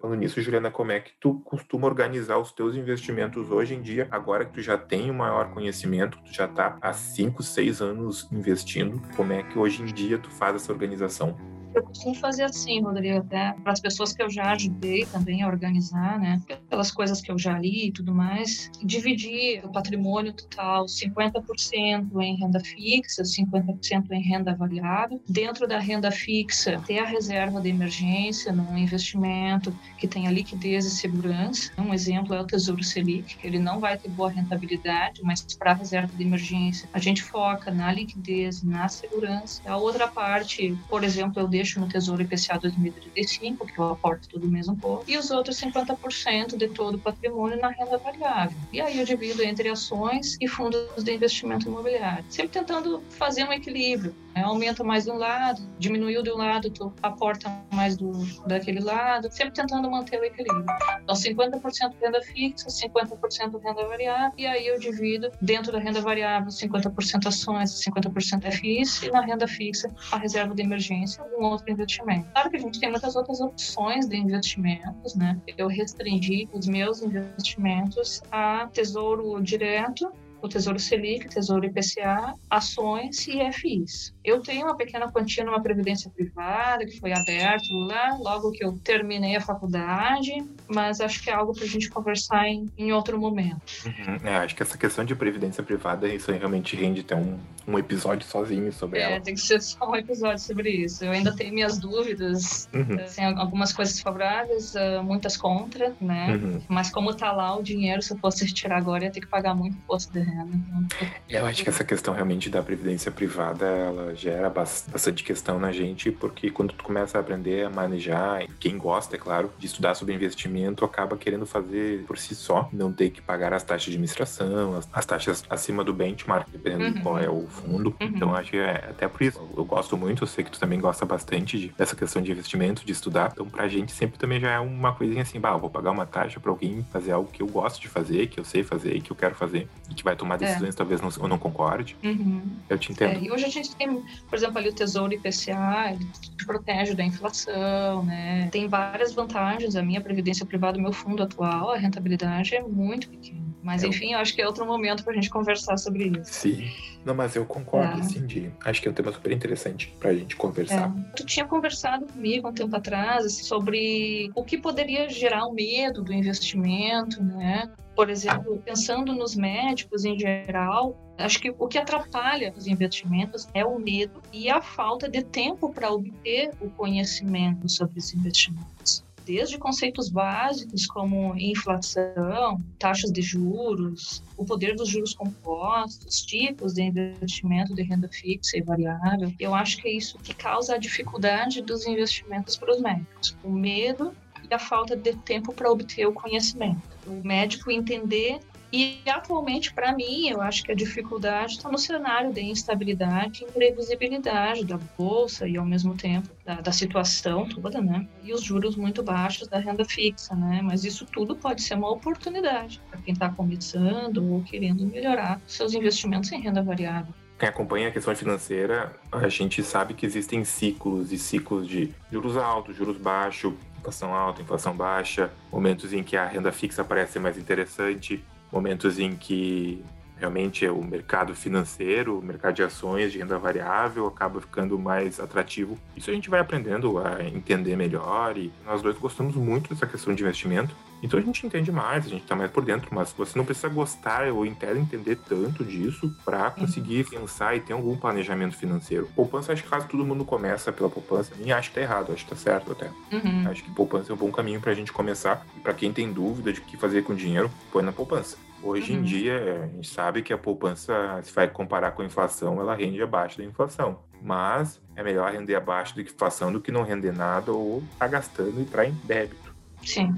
Falando 0.00 0.18
nisso, 0.18 0.40
Juliana, 0.42 0.70
como 0.70 0.92
é 0.92 1.00
que 1.00 1.12
tu 1.18 1.40
costuma 1.44 1.86
organizar 1.86 2.38
os 2.38 2.52
teus 2.52 2.76
investimentos 2.76 3.50
hoje 3.50 3.74
em 3.74 3.80
dia, 3.80 4.06
agora 4.10 4.44
que 4.44 4.52
tu 4.52 4.60
já 4.60 4.76
tem 4.76 5.10
o 5.10 5.14
maior 5.14 5.50
conhecimento, 5.54 6.18
tu 6.22 6.32
já 6.32 6.44
está 6.44 6.76
há 6.80 6.92
5, 6.92 7.42
6 7.42 7.80
anos 7.80 8.28
investindo, 8.30 9.00
como 9.16 9.32
é 9.32 9.42
que 9.42 9.58
hoje 9.58 9.82
em 9.82 9.86
dia 9.86 10.18
tu 10.18 10.28
faz 10.30 10.56
essa 10.56 10.72
organização? 10.72 11.38
Eu 11.74 11.82
costumo 11.82 12.14
fazer 12.14 12.44
assim, 12.44 12.80
Rodrigo, 12.80 13.18
até 13.18 13.52
para 13.62 13.72
as 13.72 13.80
pessoas 13.80 14.12
que 14.12 14.22
eu 14.22 14.30
já 14.30 14.52
ajudei 14.52 15.04
também 15.06 15.42
a 15.42 15.48
organizar, 15.48 16.20
né? 16.20 16.40
Pelas 16.70 16.92
coisas 16.92 17.20
que 17.20 17.32
eu 17.32 17.38
já 17.38 17.58
li 17.58 17.88
e 17.88 17.92
tudo 17.92 18.14
mais, 18.14 18.70
dividir 18.82 19.64
o 19.64 19.72
patrimônio 19.72 20.32
total 20.32 20.86
50% 20.86 22.20
em 22.20 22.36
renda 22.36 22.60
fixa, 22.60 23.22
50% 23.24 24.12
em 24.12 24.22
renda 24.22 24.54
variável. 24.54 25.20
Dentro 25.28 25.66
da 25.66 25.80
renda 25.80 26.12
fixa, 26.12 26.80
ter 26.86 27.00
a 27.00 27.04
reserva 27.04 27.60
de 27.60 27.70
emergência 27.70 28.52
num 28.52 28.78
investimento 28.78 29.76
que 29.98 30.06
tenha 30.06 30.30
liquidez 30.30 30.86
e 30.86 30.90
segurança. 30.90 31.72
Um 31.76 31.92
exemplo 31.92 32.34
é 32.34 32.40
o 32.40 32.46
Tesouro 32.46 32.84
Selic, 32.84 33.36
ele 33.42 33.58
não 33.58 33.80
vai 33.80 33.98
ter 33.98 34.08
boa 34.10 34.30
rentabilidade, 34.30 35.20
mas 35.24 35.42
para 35.58 35.72
a 35.72 35.74
reserva 35.74 36.16
de 36.16 36.22
emergência, 36.22 36.88
a 36.92 37.00
gente 37.00 37.22
foca 37.22 37.72
na 37.72 37.92
liquidez, 37.92 38.62
na 38.62 38.88
segurança. 38.88 39.60
A 39.66 39.76
outra 39.76 40.06
parte, 40.06 40.76
por 40.88 41.02
exemplo, 41.02 41.40
eu 41.40 41.48
deixo 41.48 41.63
deixo 41.64 41.80
no 41.80 41.88
Tesouro 41.88 42.20
IPCA 42.20 42.58
2035, 42.58 43.66
que 43.66 43.78
eu 43.78 43.88
aporto 43.88 44.28
todo 44.28 44.46
mês 44.46 44.68
um 44.68 44.76
pouco, 44.76 45.04
e 45.08 45.16
os 45.16 45.30
outros 45.30 45.56
50% 45.56 46.56
de 46.58 46.68
todo 46.68 46.96
o 46.96 46.98
patrimônio 46.98 47.58
na 47.58 47.68
renda 47.68 47.96
variável. 47.96 48.56
E 48.70 48.80
aí 48.82 48.98
eu 48.98 49.06
divido 49.06 49.42
entre 49.42 49.70
ações 49.70 50.36
e 50.40 50.46
fundos 50.46 51.02
de 51.02 51.14
investimento 51.14 51.66
imobiliário, 51.66 52.24
sempre 52.28 52.52
tentando 52.52 53.02
fazer 53.10 53.44
um 53.44 53.52
equilíbrio. 53.52 54.14
Né? 54.34 54.42
Aumenta 54.42 54.82
mais 54.82 55.04
de 55.04 55.10
um 55.10 55.16
lado, 55.16 55.62
diminuiu 55.78 56.22
de 56.22 56.30
um 56.30 56.36
lado, 56.36 56.70
tu 56.70 56.92
aporta 57.02 57.50
mais 57.72 57.96
do, 57.96 58.12
daquele 58.46 58.80
lado, 58.80 59.28
sempre 59.30 59.54
tentando 59.54 59.90
manter 59.90 60.20
o 60.20 60.24
equilíbrio. 60.24 60.64
Então, 61.02 61.14
50% 61.14 61.94
renda 62.02 62.20
fixa, 62.22 62.66
50% 62.68 63.60
renda 63.62 63.86
variável, 63.86 64.32
e 64.36 64.46
aí 64.46 64.66
eu 64.66 64.78
divido 64.78 65.30
dentro 65.40 65.72
da 65.72 65.78
renda 65.78 66.00
variável 66.00 66.48
50% 66.48 67.26
ações, 67.26 67.70
50% 67.82 68.50
FIs, 68.52 69.02
e 69.02 69.10
na 69.10 69.20
renda 69.20 69.46
fixa 69.46 69.88
a 70.10 70.18
reserva 70.18 70.54
de 70.54 70.62
emergência, 70.62 71.22
algum 71.22 71.44
outro 71.44 71.70
investimento. 71.70 72.28
Claro 72.32 72.50
que 72.50 72.56
a 72.56 72.60
gente 72.60 72.80
tem 72.80 72.90
muitas 72.90 73.16
outras 73.16 73.40
opções 73.40 74.08
de 74.08 74.16
investimentos, 74.16 75.14
né? 75.14 75.40
Eu 75.56 75.68
restringi 75.68 76.48
os 76.52 76.66
meus 76.66 77.02
investimentos 77.02 78.20
a 78.30 78.66
tesouro 78.72 79.40
direto 79.42 80.12
o 80.44 80.48
Tesouro 80.48 80.78
Selic, 80.78 81.26
Tesouro 81.28 81.64
IPCA, 81.64 82.34
ações 82.50 83.26
e 83.26 83.50
FIs. 83.50 84.13
Eu 84.24 84.40
tenho 84.40 84.64
uma 84.64 84.74
pequena 84.76 85.10
quantia 85.12 85.44
numa 85.44 85.62
previdência 85.62 86.10
privada 86.10 86.86
que 86.86 86.98
foi 86.98 87.12
aberto 87.12 87.70
lá 87.86 88.16
logo 88.18 88.52
que 88.52 88.64
eu 88.64 88.72
terminei 88.82 89.36
a 89.36 89.40
faculdade, 89.40 90.32
mas 90.66 91.00
acho 91.00 91.22
que 91.22 91.28
é 91.28 91.34
algo 91.34 91.52
para 91.52 91.64
a 91.64 91.68
gente 91.68 91.90
conversar 91.90 92.48
em, 92.48 92.70
em 92.78 92.92
outro 92.92 93.20
momento. 93.20 93.60
Uhum. 93.84 94.26
É, 94.26 94.36
acho 94.36 94.56
que 94.56 94.62
essa 94.62 94.78
questão 94.78 95.04
de 95.04 95.14
previdência 95.14 95.62
privada, 95.62 96.08
isso 96.08 96.32
realmente 96.32 96.74
rende 96.74 97.02
até 97.02 97.14
um, 97.14 97.38
um 97.68 97.78
episódio 97.78 98.26
sozinho 98.26 98.72
sobre 98.72 98.98
é, 98.98 99.02
ela. 99.02 99.14
É, 99.16 99.20
tem 99.20 99.34
que 99.34 99.40
ser 99.42 99.60
só 99.60 99.90
um 99.90 99.94
episódio 99.94 100.42
sobre 100.42 100.70
isso. 100.70 101.04
Eu 101.04 101.12
ainda 101.12 101.34
tenho 101.36 101.52
minhas 101.52 101.78
dúvidas, 101.78 102.68
uhum. 102.72 102.98
assim, 103.04 103.22
algumas 103.22 103.74
coisas 103.74 104.00
favoráveis, 104.00 104.74
ah, 104.74 105.02
muitas 105.02 105.36
contra, 105.36 105.94
né? 106.00 106.34
Uhum. 106.34 106.62
Mas 106.68 106.90
como 106.90 107.12
tá 107.14 107.30
lá 107.30 107.54
o 107.56 107.62
dinheiro, 107.62 108.00
se 108.00 108.12
eu 108.12 108.18
fosse 108.18 108.46
retirar 108.46 108.78
agora, 108.78 109.04
ia 109.04 109.10
ter 109.10 109.20
que 109.20 109.26
pagar 109.26 109.54
muito 109.54 109.76
imposto 109.76 110.12
de 110.12 110.20
renda. 110.20 110.50
Então... 110.54 111.08
Eu 111.28 111.44
acho 111.44 111.62
que 111.62 111.68
essa 111.68 111.84
questão 111.84 112.14
realmente 112.14 112.48
da 112.48 112.62
previdência 112.62 113.12
privada, 113.12 113.66
ela 113.66 114.13
gera 114.14 114.48
bastante 114.48 115.22
questão 115.22 115.58
na 115.58 115.72
gente, 115.72 116.10
porque 116.10 116.50
quando 116.50 116.72
tu 116.72 116.84
começa 116.84 117.18
a 117.18 117.20
aprender 117.20 117.66
a 117.66 117.70
manejar, 117.70 118.46
quem 118.58 118.78
gosta, 118.78 119.16
é 119.16 119.18
claro, 119.18 119.52
de 119.58 119.66
estudar 119.66 119.94
sobre 119.94 120.14
investimento, 120.14 120.84
acaba 120.84 121.16
querendo 121.16 121.46
fazer 121.46 122.04
por 122.04 122.18
si 122.18 122.34
só, 122.34 122.68
não 122.72 122.92
ter 122.92 123.10
que 123.10 123.20
pagar 123.20 123.52
as 123.52 123.62
taxas 123.62 123.84
de 123.84 123.90
administração, 123.90 124.76
as, 124.76 124.88
as 124.92 125.06
taxas 125.06 125.44
acima 125.48 125.84
do 125.84 125.92
benchmark, 125.92 126.48
dependendo 126.50 126.84
uhum. 126.84 126.92
de 126.92 127.00
qual 127.00 127.18
é 127.18 127.28
o 127.28 127.46
fundo. 127.46 127.94
Uhum. 128.00 128.06
Então, 128.06 128.34
acho 128.34 128.50
que 128.50 128.58
é 128.58 128.76
até 128.90 129.08
por 129.08 129.22
isso. 129.22 129.40
Eu 129.56 129.64
gosto 129.64 129.96
muito, 129.96 130.22
eu 130.22 130.26
sei 130.26 130.44
que 130.44 130.50
tu 130.50 130.58
também 130.58 130.80
gosta 130.80 131.04
bastante 131.04 131.58
de, 131.58 131.68
dessa 131.68 131.96
questão 131.96 132.22
de 132.22 132.30
investimento, 132.30 132.84
de 132.84 132.92
estudar. 132.92 133.30
Então, 133.32 133.46
pra 133.46 133.68
gente 133.68 133.92
sempre 133.92 134.18
também 134.18 134.40
já 134.40 134.52
é 134.52 134.60
uma 134.60 134.92
coisinha 134.92 135.22
assim, 135.22 135.40
bah, 135.40 135.56
vou 135.56 135.70
pagar 135.70 135.90
uma 135.90 136.06
taxa 136.06 136.38
pra 136.40 136.50
alguém 136.50 136.84
fazer 136.90 137.12
algo 137.12 137.30
que 137.30 137.42
eu 137.42 137.46
gosto 137.46 137.80
de 137.80 137.88
fazer, 137.88 138.26
que 138.28 138.38
eu 138.38 138.44
sei 138.44 138.62
fazer, 138.62 139.00
que 139.00 139.10
eu 139.10 139.16
quero 139.16 139.34
fazer, 139.34 139.68
e 139.90 139.94
que 139.94 140.04
vai 140.04 140.16
tomar 140.16 140.36
decisões 140.36 140.74
é. 140.74 140.76
talvez 140.76 141.00
não, 141.00 141.10
eu 141.20 141.28
não 141.28 141.38
concorde. 141.38 141.96
Uhum. 142.02 142.42
Eu 142.68 142.78
te 142.78 142.92
entendo. 142.92 143.16
É, 143.16 143.20
e 143.20 143.30
hoje 143.30 143.44
a 143.44 143.48
gente 143.48 143.74
tem, 143.76 144.03
por 144.28 144.36
exemplo, 144.36 144.58
ali 144.58 144.68
o 144.68 144.72
Tesouro 144.72 145.12
IPCA, 145.12 145.92
ele 145.92 146.04
te 146.36 146.46
protege 146.46 146.94
da 146.94 147.04
inflação, 147.04 148.04
né? 148.04 148.48
Tem 148.50 148.68
várias 148.68 149.12
vantagens. 149.12 149.76
A 149.76 149.82
minha 149.82 150.00
previdência 150.00 150.44
privada, 150.44 150.78
o 150.78 150.82
meu 150.82 150.92
fundo 150.92 151.22
atual, 151.22 151.70
a 151.70 151.76
rentabilidade 151.76 152.54
é 152.54 152.62
muito 152.62 153.08
pequena. 153.08 153.44
Mas, 153.62 153.82
eu... 153.82 153.88
enfim, 153.88 154.12
eu 154.12 154.18
acho 154.18 154.34
que 154.34 154.42
é 154.42 154.46
outro 154.46 154.66
momento 154.66 155.02
para 155.02 155.12
a 155.12 155.16
gente 155.16 155.30
conversar 155.30 155.78
sobre 155.78 156.08
isso. 156.08 156.32
Sim. 156.32 156.70
Não, 157.04 157.14
mas 157.14 157.34
eu 157.36 157.44
concordo, 157.44 158.00
é. 158.00 158.02
sim, 158.02 158.26
de... 158.26 158.50
acho 158.64 158.80
que 158.80 158.88
é 158.88 158.90
um 158.90 158.94
tema 158.94 159.12
super 159.12 159.32
interessante 159.32 159.94
para 159.98 160.10
a 160.10 160.14
gente 160.14 160.36
conversar. 160.36 160.88
É. 160.88 161.16
Tu 161.16 161.24
tinha 161.26 161.46
conversado 161.46 162.06
comigo 162.06 162.48
um 162.48 162.52
tempo 162.52 162.74
atrás 162.76 163.46
sobre 163.46 164.30
o 164.34 164.42
que 164.42 164.56
poderia 164.56 165.08
gerar 165.08 165.46
o 165.46 165.52
medo 165.52 166.02
do 166.02 166.12
investimento, 166.12 167.22
né? 167.22 167.70
Por 167.94 168.10
exemplo, 168.10 168.60
pensando 168.64 169.14
nos 169.14 169.36
médicos 169.36 170.04
em 170.04 170.18
geral, 170.18 170.96
acho 171.18 171.40
que 171.40 171.54
o 171.56 171.68
que 171.68 171.78
atrapalha 171.78 172.52
os 172.56 172.66
investimentos 172.66 173.48
é 173.54 173.64
o 173.64 173.78
medo 173.78 174.20
e 174.32 174.50
a 174.50 174.60
falta 174.60 175.08
de 175.08 175.22
tempo 175.22 175.72
para 175.72 175.92
obter 175.92 176.50
o 176.60 176.68
conhecimento 176.70 177.68
sobre 177.68 177.98
os 177.98 178.12
investimentos 178.12 179.04
desde 179.24 179.58
conceitos 179.58 180.08
básicos 180.08 180.86
como 180.86 181.34
inflação, 181.36 182.58
taxas 182.78 183.10
de 183.10 183.22
juros, 183.22 184.22
o 184.36 184.44
poder 184.44 184.74
dos 184.74 184.88
juros 184.88 185.14
compostos, 185.14 186.22
tipos 186.22 186.74
de 186.74 186.82
investimento 186.82 187.74
de 187.74 187.82
renda 187.82 188.08
fixa 188.08 188.56
e 188.56 188.62
variável. 188.62 189.32
Eu 189.40 189.54
acho 189.54 189.78
que 189.78 189.88
é 189.88 189.92
isso 189.92 190.18
que 190.18 190.34
causa 190.34 190.74
a 190.74 190.78
dificuldade 190.78 191.62
dos 191.62 191.86
investimentos 191.86 192.56
para 192.56 192.72
os 192.72 192.80
médicos. 192.80 193.36
O 193.42 193.50
medo 193.50 194.14
e 194.54 194.56
a 194.56 194.58
falta 194.58 194.96
de 194.96 195.14
tempo 195.16 195.52
para 195.52 195.70
obter 195.70 196.06
o 196.06 196.12
conhecimento. 196.12 196.80
O 197.06 197.26
médico 197.26 197.70
entender 197.70 198.38
e 198.72 198.98
atualmente, 199.06 199.72
para 199.72 199.94
mim, 199.94 200.28
eu 200.28 200.40
acho 200.40 200.64
que 200.64 200.72
a 200.72 200.74
dificuldade 200.74 201.52
está 201.52 201.70
no 201.70 201.78
cenário 201.78 202.32
de 202.32 202.40
instabilidade 202.40 203.42
e 203.42 203.44
imprevisibilidade 203.44 204.64
da 204.64 204.78
bolsa 204.98 205.46
e, 205.46 205.56
ao 205.56 205.64
mesmo 205.64 205.94
tempo, 205.96 206.28
da, 206.44 206.60
da, 206.60 206.72
situação 206.72 207.48
toda, 207.48 207.80
né? 207.80 208.08
E 208.24 208.32
os 208.32 208.42
juros 208.42 208.74
muito 208.74 209.00
baixos 209.00 209.46
da 209.46 209.60
renda 209.60 209.84
fixa, 209.84 210.34
né? 210.34 210.60
Mas 210.60 210.84
isso 210.84 211.06
tudo 211.06 211.36
pode 211.36 211.62
ser 211.62 211.74
uma 211.74 211.88
oportunidade 211.88 212.80
para 212.90 213.00
quem 213.00 213.14
está 213.14 213.28
começando 213.28 214.28
ou 214.32 214.42
querendo 214.42 214.84
melhorar 214.86 215.40
seus 215.46 215.72
investimentos 215.72 216.32
em 216.32 216.40
renda 216.40 216.60
variável. 216.60 217.14
Quem 217.38 217.48
acompanha 217.48 217.88
a 217.88 217.90
questão 217.90 218.14
financeira, 218.14 218.94
a 219.10 219.28
gente 219.28 219.62
sabe 219.62 219.92
que 219.94 220.06
existem 220.06 220.44
ciclos 220.44 221.12
e 221.12 221.18
ciclos 221.18 221.66
de 221.66 221.92
juros 222.10 222.36
altos, 222.36 222.76
juros 222.76 222.96
baixos, 222.96 223.52
inflação 223.78 224.14
alta, 224.14 224.40
inflação 224.40 224.74
baixa, 224.74 225.30
momentos 225.52 225.92
em 225.92 226.02
que 226.02 226.16
a 226.16 226.26
renda 226.26 226.52
fixa 226.52 226.84
parece 226.84 227.18
mais 227.18 227.36
interessante, 227.36 228.24
momentos 228.52 228.98
em 229.00 229.16
que 229.16 229.84
realmente 230.18 230.64
é 230.64 230.70
o 230.70 230.82
mercado 230.82 231.34
financeiro, 231.34 232.18
o 232.18 232.22
mercado 232.22 232.54
de 232.54 232.62
ações, 232.62 233.12
de 233.12 233.18
renda 233.18 233.38
variável, 233.38 234.06
acaba 234.06 234.40
ficando 234.40 234.78
mais 234.78 235.20
atrativo. 235.20 235.78
Isso 235.96 236.10
a 236.10 236.14
gente 236.14 236.30
vai 236.30 236.40
aprendendo 236.40 236.98
a 236.98 237.22
entender 237.24 237.76
melhor 237.76 238.36
e 238.36 238.52
nós 238.64 238.82
dois 238.82 238.96
gostamos 238.98 239.34
muito 239.34 239.70
dessa 239.70 239.86
questão 239.86 240.14
de 240.14 240.22
investimento. 240.22 240.74
Então 241.02 241.20
a 241.20 241.22
gente 241.22 241.46
entende 241.46 241.70
mais, 241.70 242.06
a 242.06 242.08
gente 242.08 242.22
está 242.22 242.34
mais 242.34 242.50
por 242.50 242.64
dentro, 242.64 242.88
mas 242.90 243.12
você 243.12 243.36
não 243.36 243.44
precisa 243.44 243.68
gostar 243.68 244.26
ou 244.28 244.46
entender 244.46 245.16
tanto 245.28 245.62
disso 245.62 246.10
para 246.24 246.50
conseguir 246.50 247.04
pensar 247.04 247.54
e 247.54 247.60
ter 247.60 247.74
algum 247.74 247.94
planejamento 247.94 248.56
financeiro. 248.56 249.06
Poupança, 249.14 249.52
acho 249.52 249.62
que 249.62 249.68
quase 249.68 249.86
todo 249.86 250.02
mundo 250.02 250.24
começa 250.24 250.72
pela 250.72 250.88
poupança. 250.88 251.32
E 251.44 251.52
acho 251.52 251.68
que 251.68 251.74
tá 251.74 251.82
errado, 251.82 252.10
acho 252.10 252.24
que 252.24 252.30
tá 252.30 252.36
certo 252.36 252.72
até. 252.72 252.90
Uhum. 253.12 253.50
Acho 253.50 253.62
que 253.62 253.70
poupança 253.72 254.12
é 254.12 254.14
um 254.14 254.18
bom 254.18 254.32
caminho 254.32 254.60
para 254.62 254.72
a 254.72 254.74
gente 254.74 254.94
começar. 254.94 255.46
E 255.54 255.60
para 255.60 255.74
quem 255.74 255.92
tem 255.92 256.10
dúvida 256.10 256.50
de 256.50 256.60
o 256.60 256.62
que 256.62 256.78
fazer 256.78 257.02
com 257.04 257.14
dinheiro, 257.14 257.50
põe 257.70 257.82
na 257.82 257.92
poupança. 257.92 258.38
Hoje 258.62 258.92
uhum. 258.92 259.00
em 259.00 259.02
dia, 259.02 259.62
a 259.64 259.66
gente 259.66 259.88
sabe 259.88 260.22
que 260.22 260.32
a 260.32 260.38
poupança, 260.38 261.20
se 261.22 261.32
vai 261.32 261.48
comparar 261.48 261.92
com 261.92 262.02
a 262.02 262.04
inflação, 262.04 262.60
ela 262.60 262.74
rende 262.74 263.02
abaixo 263.02 263.38
da 263.38 263.44
inflação. 263.44 264.00
Mas 264.22 264.80
é 264.96 265.02
melhor 265.02 265.32
render 265.32 265.54
abaixo 265.54 265.94
da 265.94 266.02
inflação 266.02 266.50
do 266.50 266.60
que 266.60 266.72
não 266.72 266.82
render 266.82 267.12
nada 267.12 267.52
ou 267.52 267.78
estar 267.80 267.98
tá 267.98 268.08
gastando 268.08 268.58
e 268.58 268.62
entrar 268.62 268.86
em 268.86 268.92
débito. 269.04 269.54
Sim. 269.82 270.14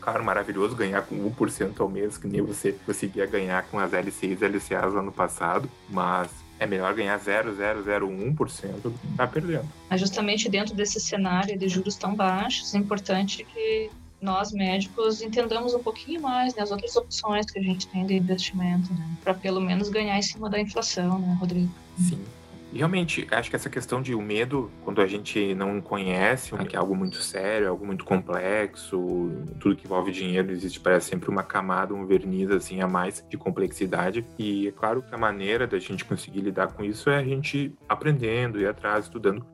Claro, 0.00 0.24
maravilhoso 0.24 0.74
ganhar 0.74 1.02
com 1.02 1.14
1% 1.30 1.80
ao 1.80 1.88
mês, 1.88 2.18
que 2.18 2.26
nem 2.26 2.42
você 2.42 2.72
conseguia 2.84 3.24
ganhar 3.24 3.62
com 3.64 3.78
as 3.78 3.92
LCIs 3.92 4.40
e 4.40 4.44
LCAs 4.44 4.96
ano 4.96 5.12
passado, 5.12 5.70
mas 5.88 6.28
é 6.58 6.66
melhor 6.66 6.92
ganhar 6.94 7.18
0,001% 7.20 8.80
do 8.82 8.90
que 8.90 9.06
estar 9.06 9.16
tá 9.16 9.26
perdendo. 9.26 9.68
Mas 9.88 10.00
justamente 10.00 10.48
dentro 10.48 10.74
desse 10.74 10.98
cenário 10.98 11.56
de 11.58 11.68
juros 11.68 11.96
tão 11.96 12.14
baixos, 12.14 12.74
é 12.74 12.78
importante 12.78 13.44
que 13.44 13.90
nós 14.22 14.52
médicos 14.52 15.20
entendamos 15.20 15.74
um 15.74 15.82
pouquinho 15.82 16.22
mais 16.22 16.54
né, 16.54 16.62
as 16.62 16.70
outras 16.70 16.94
opções 16.94 17.44
que 17.50 17.58
a 17.58 17.62
gente 17.62 17.86
tem 17.88 18.06
de 18.06 18.14
investimento, 18.14 18.94
né, 18.94 19.10
para 19.22 19.34
pelo 19.34 19.60
menos 19.60 19.88
ganhar 19.88 20.16
em 20.16 20.22
cima 20.22 20.48
da 20.48 20.60
inflação, 20.60 21.18
né, 21.18 21.36
Rodrigo? 21.40 21.70
Sim. 21.98 22.24
Realmente, 22.72 23.28
acho 23.30 23.50
que 23.50 23.56
essa 23.56 23.68
questão 23.68 24.00
de 24.00 24.14
o 24.14 24.22
medo, 24.22 24.70
quando 24.82 25.02
a 25.02 25.06
gente 25.06 25.54
não 25.54 25.78
conhece, 25.78 26.56
que 26.66 26.74
é 26.74 26.78
algo 26.78 26.96
muito 26.96 27.20
sério, 27.20 27.68
algo 27.68 27.84
muito 27.84 28.02
complexo, 28.02 29.30
tudo 29.60 29.76
que 29.76 29.84
envolve 29.84 30.10
dinheiro, 30.10 30.50
existe 30.50 30.80
parece 30.80 31.10
sempre 31.10 31.28
uma 31.28 31.42
camada, 31.42 31.92
um 31.92 32.06
verniz 32.06 32.50
assim 32.50 32.80
a 32.80 32.88
mais 32.88 33.22
de 33.28 33.36
complexidade. 33.36 34.24
E 34.38 34.68
é 34.68 34.72
claro 34.72 35.02
que 35.02 35.14
a 35.14 35.18
maneira 35.18 35.66
da 35.66 35.78
gente 35.78 36.02
conseguir 36.02 36.40
lidar 36.40 36.68
com 36.68 36.82
isso 36.82 37.10
é 37.10 37.18
a 37.18 37.22
gente 37.22 37.74
aprendendo, 37.86 38.58
ir 38.58 38.66
atrás, 38.66 39.04
estudando 39.04 39.44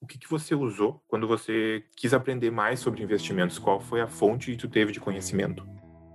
o 0.00 0.06
que, 0.06 0.18
que 0.18 0.30
você 0.30 0.54
usou 0.54 1.02
quando 1.08 1.26
você 1.26 1.84
quis 1.96 2.14
aprender 2.14 2.50
mais 2.50 2.80
sobre 2.80 3.02
investimentos? 3.02 3.58
Qual 3.58 3.80
foi 3.80 4.00
a 4.00 4.06
fonte 4.06 4.52
que 4.52 4.56
tu 4.56 4.68
teve 4.68 4.92
de 4.92 5.00
conhecimento? 5.00 5.66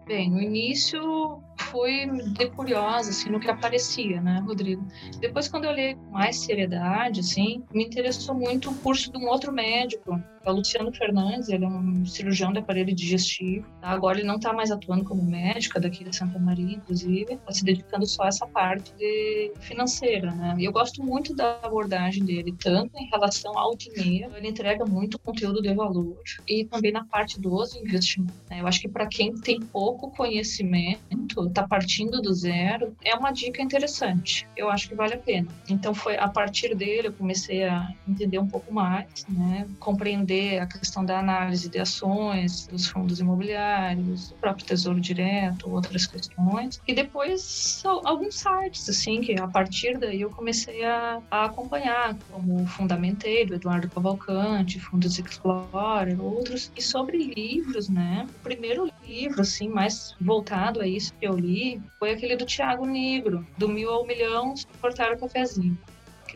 Bem, 0.05 0.29
no 0.29 0.41
início 0.41 1.41
fui 1.71 2.05
de 2.33 2.49
curiosa, 2.49 3.09
assim, 3.09 3.29
no 3.29 3.39
que 3.39 3.49
aparecia, 3.49 4.21
né, 4.21 4.41
Rodrigo? 4.45 4.85
Depois, 5.19 5.47
quando 5.47 5.63
eu 5.63 5.71
olhei 5.71 5.95
com 5.95 6.11
mais 6.11 6.37
seriedade, 6.37 7.21
assim, 7.21 7.63
me 7.73 7.85
interessou 7.85 8.35
muito 8.35 8.69
o 8.69 8.75
curso 8.75 9.11
de 9.11 9.17
um 9.17 9.27
outro 9.27 9.51
médico, 9.51 10.21
é 10.45 10.51
o 10.51 10.55
Luciano 10.55 10.91
Fernandes, 10.93 11.49
ele 11.49 11.65
é 11.65 11.67
um 11.67 12.05
cirurgião 12.05 12.51
de 12.51 12.59
aparelho 12.59 12.93
digestivo. 12.93 13.67
Tá? 13.81 13.89
Agora 13.89 14.17
ele 14.19 14.27
não 14.27 14.35
está 14.35 14.53
mais 14.53 14.71
atuando 14.71 15.03
como 15.03 15.23
médico, 15.23 15.79
daqui 15.79 16.03
de 16.03 16.15
Santa 16.15 16.39
Maria, 16.39 16.75
inclusive, 16.75 17.33
está 17.33 17.51
se 17.51 17.63
dedicando 17.63 18.05
só 18.05 18.23
a 18.23 18.27
essa 18.27 18.45
parte 18.47 18.93
de 18.95 19.51
financeira, 19.59 20.31
né? 20.31 20.55
E 20.57 20.65
eu 20.65 20.71
gosto 20.71 21.03
muito 21.03 21.35
da 21.35 21.59
abordagem 21.63 22.23
dele, 22.23 22.53
tanto 22.59 22.97
em 22.97 23.09
relação 23.09 23.57
ao 23.57 23.75
dinheiro, 23.75 24.35
ele 24.35 24.47
entrega 24.47 24.85
muito 24.85 25.19
conteúdo 25.19 25.61
de 25.61 25.73
valor, 25.73 26.21
e 26.47 26.65
também 26.65 26.91
na 26.91 27.05
parte 27.05 27.39
dos 27.39 27.75
investimentos. 27.75 28.35
Né? 28.49 28.61
Eu 28.61 28.67
acho 28.67 28.81
que 28.81 28.89
para 28.89 29.07
quem 29.07 29.33
tem 29.33 29.59
pouco 29.59 30.11
conhecimento, 30.11 31.47
está 31.47 31.67
partindo 31.67 32.21
do 32.21 32.33
zero, 32.33 32.95
é 33.03 33.15
uma 33.15 33.31
dica 33.31 33.61
interessante. 33.61 34.47
Eu 34.55 34.69
acho 34.69 34.89
que 34.89 34.95
vale 34.95 35.13
a 35.13 35.17
pena. 35.17 35.47
Então 35.69 35.93
foi 35.93 36.17
a 36.17 36.27
partir 36.27 36.75
dele 36.75 37.07
eu 37.07 37.13
comecei 37.13 37.63
a 37.63 37.89
entender 38.07 38.39
um 38.39 38.47
pouco 38.47 38.73
mais, 38.73 39.25
né? 39.27 39.67
Compreender 39.79 40.32
entender 40.33 40.59
a 40.59 40.65
questão 40.65 41.05
da 41.05 41.19
análise 41.19 41.69
de 41.69 41.79
ações, 41.79 42.67
dos 42.67 42.87
fundos 42.87 43.19
imobiliários, 43.19 44.29
do 44.29 44.35
próprio 44.35 44.65
Tesouro 44.65 44.99
Direto, 44.99 45.69
outras 45.69 46.07
questões. 46.07 46.81
E 46.87 46.93
depois 46.93 47.83
alguns 48.03 48.35
sites, 48.35 48.89
assim, 48.89 49.21
que 49.21 49.39
a 49.39 49.47
partir 49.47 49.97
daí 49.97 50.21
eu 50.21 50.29
comecei 50.29 50.83
a, 50.83 51.21
a 51.29 51.45
acompanhar, 51.45 52.15
como 52.31 52.63
o 52.63 52.67
Fundamenteiro, 52.67 53.55
Eduardo 53.55 53.89
Cavalcante, 53.89 54.79
Fundos 54.79 55.17
Explorer, 55.17 56.19
outros. 56.19 56.71
E 56.75 56.81
sobre 56.81 57.17
livros, 57.17 57.89
né? 57.89 58.25
O 58.39 58.43
primeiro 58.43 58.89
livro, 59.05 59.41
assim, 59.41 59.67
mais 59.67 60.15
voltado 60.19 60.81
a 60.81 60.87
isso 60.87 61.13
que 61.19 61.27
eu 61.27 61.35
li 61.35 61.81
foi 61.99 62.11
aquele 62.11 62.35
do 62.35 62.45
Tiago 62.45 62.85
Negro, 62.85 63.45
do 63.57 63.67
Mil 63.67 63.89
ao 63.89 64.05
Milhão, 64.05 64.53
Cortar 64.81 65.13
o 65.13 65.17
Cafezinho 65.17 65.77